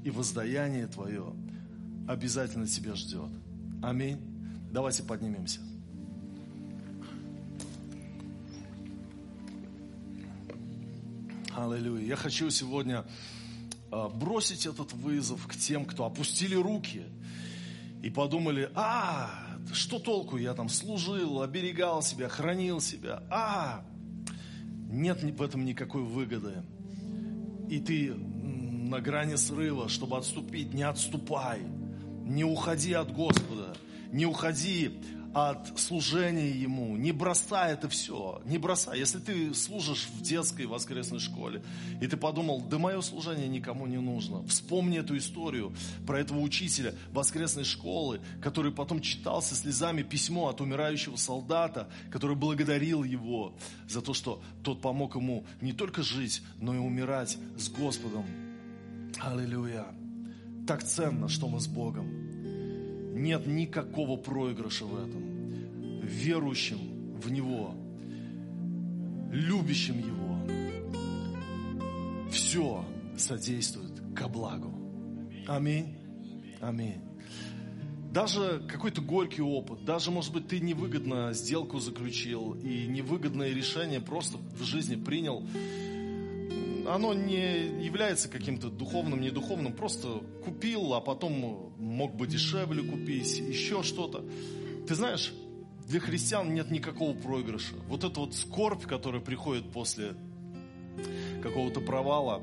И 0.05 0.11
воздаяние 0.11 0.87
твое 0.87 1.35
обязательно 2.09 2.67
тебя 2.67 2.95
ждет. 2.95 3.31
Аминь. 3.83 4.19
Давайте 4.73 5.03
поднимемся. 5.03 5.61
Аллилуйя. 11.57 12.07
Я 12.07 12.17
хочу 12.17 12.49
сегодня 12.51 13.05
бросить 13.91 14.67
этот 14.67 14.93
вызов 14.93 15.47
к 15.47 15.57
тем, 15.57 15.85
кто 15.85 16.05
опустили 16.05 16.55
руки 16.55 17.05
и 18.03 18.11
подумали, 18.11 18.71
а, 18.75 19.31
что 19.73 19.99
толку, 19.99 20.37
я 20.37 20.55
там 20.55 20.69
служил, 20.69 21.43
оберегал 21.43 22.03
себя, 22.03 22.29
хранил 22.29 22.81
себя, 22.81 23.23
а, 23.31 23.85
нет 24.89 25.23
в 25.23 25.43
этом 25.43 25.65
никакой 25.65 26.03
выгоды. 26.03 26.63
И 27.69 27.79
ты 27.79 28.15
на 28.15 29.01
грани 29.01 29.37
срыва, 29.37 29.89
чтобы 29.89 30.17
отступить, 30.17 30.75
не 30.75 30.83
отступай, 30.83 31.61
не 32.25 32.45
уходи 32.45 32.93
от 32.93 33.13
Господа, 33.13 33.77
не 34.13 34.27
уходи 34.27 34.91
от 35.33 35.79
служения 35.79 36.51
Ему. 36.51 36.97
Не 36.97 37.13
бросай 37.13 37.73
это 37.73 37.89
все, 37.89 38.41
не 38.45 38.59
бросай. 38.59 38.99
Если 38.99 39.19
ты 39.19 39.55
служишь 39.55 40.09
в 40.09 40.23
детской 40.23 40.67
воскресной 40.67 41.21
школе, 41.21 41.63
и 42.01 42.07
ты 42.07 42.17
подумал, 42.17 42.61
да 42.61 42.79
мое 42.79 43.01
служение 43.01 43.49
никому 43.49 43.87
не 43.87 43.99
нужно, 43.99 44.47
вспомни 44.49 44.99
эту 44.99 45.17
историю 45.17 45.73
про 46.07 46.21
этого 46.21 46.41
учителя 46.41 46.95
воскресной 47.13 47.65
школы, 47.65 48.21
который 48.43 48.73
потом 48.73 49.01
читал 49.01 49.43
со 49.43 49.55
слезами 49.55 50.03
письмо 50.03 50.49
от 50.49 50.61
умирающего 50.61 51.17
солдата, 51.17 51.89
который 52.11 52.37
благодарил 52.37 53.05
его 53.05 53.55
за 53.89 54.03
то, 54.03 54.15
что 54.15 54.43
тот 54.63 54.81
помог 54.81 55.15
ему 55.17 55.45
не 55.61 55.73
только 55.73 56.03
жить, 56.03 56.43
но 56.59 56.75
и 56.75 56.79
умирать 56.79 57.39
с 57.57 57.69
Господом. 57.69 58.25
Аллилуйя. 59.21 59.87
Так 60.67 60.85
ценно, 60.85 61.29
что 61.29 61.49
мы 61.49 61.61
с 61.61 61.67
Богом. 61.67 62.30
Нет 63.13 63.47
никакого 63.47 64.17
проигрыша 64.17 64.85
в 64.87 64.95
этом. 64.97 66.01
Верующим 66.03 66.79
в 67.21 67.31
Него, 67.31 67.75
любящим 69.31 69.99
Его, 69.99 70.31
все 72.31 72.85
содействует 73.17 74.01
ко 74.15 74.29
благу. 74.29 74.75
Аминь. 75.47 75.97
Аминь. 76.61 77.01
Даже 78.13 78.63
какой-то 78.67 79.01
горький 79.03 79.43
опыт, 79.43 79.85
даже, 79.85 80.11
может 80.11 80.33
быть, 80.33 80.49
ты 80.49 80.59
невыгодно 80.59 81.33
сделку 81.33 81.79
заключил 81.79 82.55
и 82.55 82.87
невыгодное 82.89 83.53
решение 83.53 84.01
просто 84.01 84.39
в 84.59 84.65
жизни 84.65 84.97
принял, 84.97 85.47
оно 86.95 87.15
не 87.15 87.85
является 87.85 88.29
каким-то 88.29 88.71
духовным, 88.71 89.21
недуховным, 89.21 89.73
просто 89.73 90.21
купил, 90.45 90.95
а 90.95 91.01
потом 91.01 91.73
мог 91.79 92.15
бы 92.15 92.27
дешевле 92.27 92.83
купить, 92.83 93.39
еще 93.39 93.83
что-то. 93.83 94.25
Ты 94.87 94.95
знаешь, 94.95 95.33
для 95.87 96.01
христиан 96.01 96.55
нет 96.55 96.71
никакого 96.71 97.17
проигрыша. 97.17 97.75
Вот 97.89 98.05
эта 98.05 98.21
вот 98.21 98.35
скорбь, 98.35 98.87
которая 98.87 99.21
приходит 99.21 99.71
после 99.73 100.15
какого-то 101.43 101.81
провала, 101.81 102.43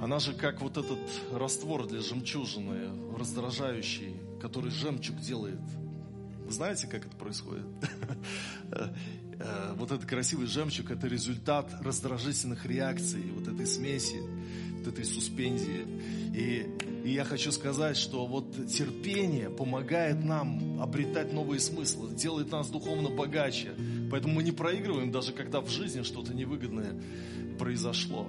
она 0.00 0.18
же 0.18 0.34
как 0.34 0.60
вот 0.60 0.76
этот 0.76 0.98
раствор 1.32 1.86
для 1.86 2.00
жемчужины, 2.00 3.16
раздражающий, 3.16 4.16
который 4.40 4.70
жемчуг 4.70 5.18
делает. 5.20 5.60
Вы 6.44 6.52
знаете, 6.52 6.86
как 6.86 7.06
это 7.06 7.16
происходит? 7.16 7.64
Э, 9.38 9.74
вот 9.76 9.90
этот 9.90 10.06
красивый 10.06 10.46
жемчуг– 10.46 10.90
это 10.92 11.06
результат 11.06 11.70
раздражительных 11.80 12.66
реакций, 12.66 13.22
вот 13.34 13.48
этой 13.48 13.66
смеси, 13.66 14.20
вот 14.78 14.88
этой 14.88 15.04
суспензии. 15.04 15.86
И, 16.34 16.66
и 17.04 17.12
я 17.12 17.24
хочу 17.24 17.52
сказать, 17.52 17.96
что 17.96 18.26
вот 18.26 18.66
терпение 18.66 19.50
помогает 19.50 20.24
нам 20.24 20.80
обретать 20.80 21.32
новые 21.32 21.60
смыслы, 21.60 22.14
делает 22.14 22.50
нас 22.52 22.68
духовно 22.68 23.10
богаче. 23.10 23.74
Поэтому 24.10 24.34
мы 24.34 24.42
не 24.42 24.52
проигрываем, 24.52 25.10
даже 25.10 25.32
когда 25.32 25.60
в 25.60 25.68
жизни 25.68 26.02
что-то 26.02 26.34
невыгодное 26.34 26.94
произошло. 27.58 28.28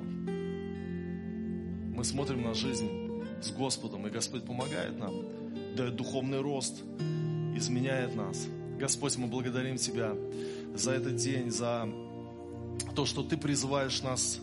Мы 1.96 2.04
смотрим 2.04 2.42
на 2.44 2.54
жизнь 2.54 2.90
с 3.42 3.52
Господом, 3.52 4.08
и 4.08 4.10
Господь 4.10 4.46
помогает 4.46 4.98
нам, 4.98 5.14
дает 5.76 5.96
духовный 5.96 6.42
рост, 6.42 6.84
изменяет 7.56 8.16
нас. 8.16 8.48
Господь, 8.80 9.18
мы 9.18 9.28
благодарим 9.28 9.78
Тебя 9.78 10.16
за 10.74 10.92
этот 10.92 11.16
день, 11.16 11.52
за 11.52 11.88
то, 12.96 13.06
что 13.06 13.24
Ты 13.24 13.38
призываешь 13.38 14.02
нас 14.02 14.40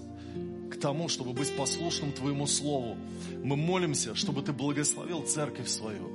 к 0.71 0.77
тому, 0.77 1.09
чтобы 1.09 1.33
быть 1.33 1.55
послушным 1.55 2.13
Твоему 2.13 2.47
Слову. 2.47 2.97
Мы 3.43 3.57
молимся, 3.57 4.15
чтобы 4.15 4.43
Ты 4.43 4.53
благословил 4.53 5.23
церковь 5.23 5.69
свою. 5.69 6.11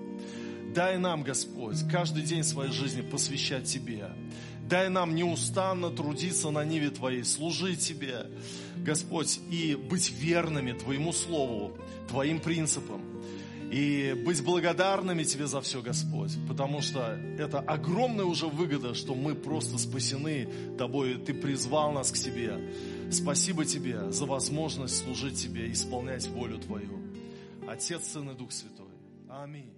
Дай 0.73 0.97
нам, 0.97 1.23
Господь, 1.23 1.77
каждый 1.91 2.23
день 2.23 2.43
своей 2.43 2.71
жизни 2.71 3.01
посвящать 3.01 3.65
Тебе. 3.65 4.09
Дай 4.67 4.89
нам 4.89 5.15
неустанно 5.15 5.91
трудиться 5.91 6.49
на 6.49 6.65
ниве 6.65 6.89
Твоей, 6.89 7.23
служить 7.23 7.79
Тебе, 7.79 8.27
Господь, 8.77 9.39
и 9.49 9.75
быть 9.75 10.11
верными 10.11 10.73
Твоему 10.73 11.13
Слову, 11.13 11.77
Твоим 12.09 12.39
принципам. 12.39 13.01
И 13.71 14.15
быть 14.25 14.43
благодарными 14.43 15.23
Тебе 15.23 15.45
за 15.47 15.59
все, 15.61 15.81
Господь, 15.81 16.31
потому 16.47 16.81
что 16.81 17.19
это 17.37 17.59
огромная 17.59 18.25
уже 18.25 18.47
выгода, 18.47 18.93
что 18.93 19.13
мы 19.13 19.35
просто 19.35 19.77
спасены 19.77 20.47
Тобой, 20.77 21.15
Ты 21.15 21.33
призвал 21.33 21.91
нас 21.91 22.11
к 22.11 22.15
себе. 22.15 22.57
Спасибо 23.11 23.65
Тебе 23.65 24.11
за 24.11 24.25
возможность 24.25 25.03
служить 25.03 25.41
Тебе, 25.41 25.71
исполнять 25.71 26.27
волю 26.27 26.59
Твою. 26.59 26.99
Отец, 27.67 28.07
Сын 28.07 28.29
и 28.29 28.35
Дух 28.35 28.51
Святой. 28.51 28.87
Аминь. 29.29 29.76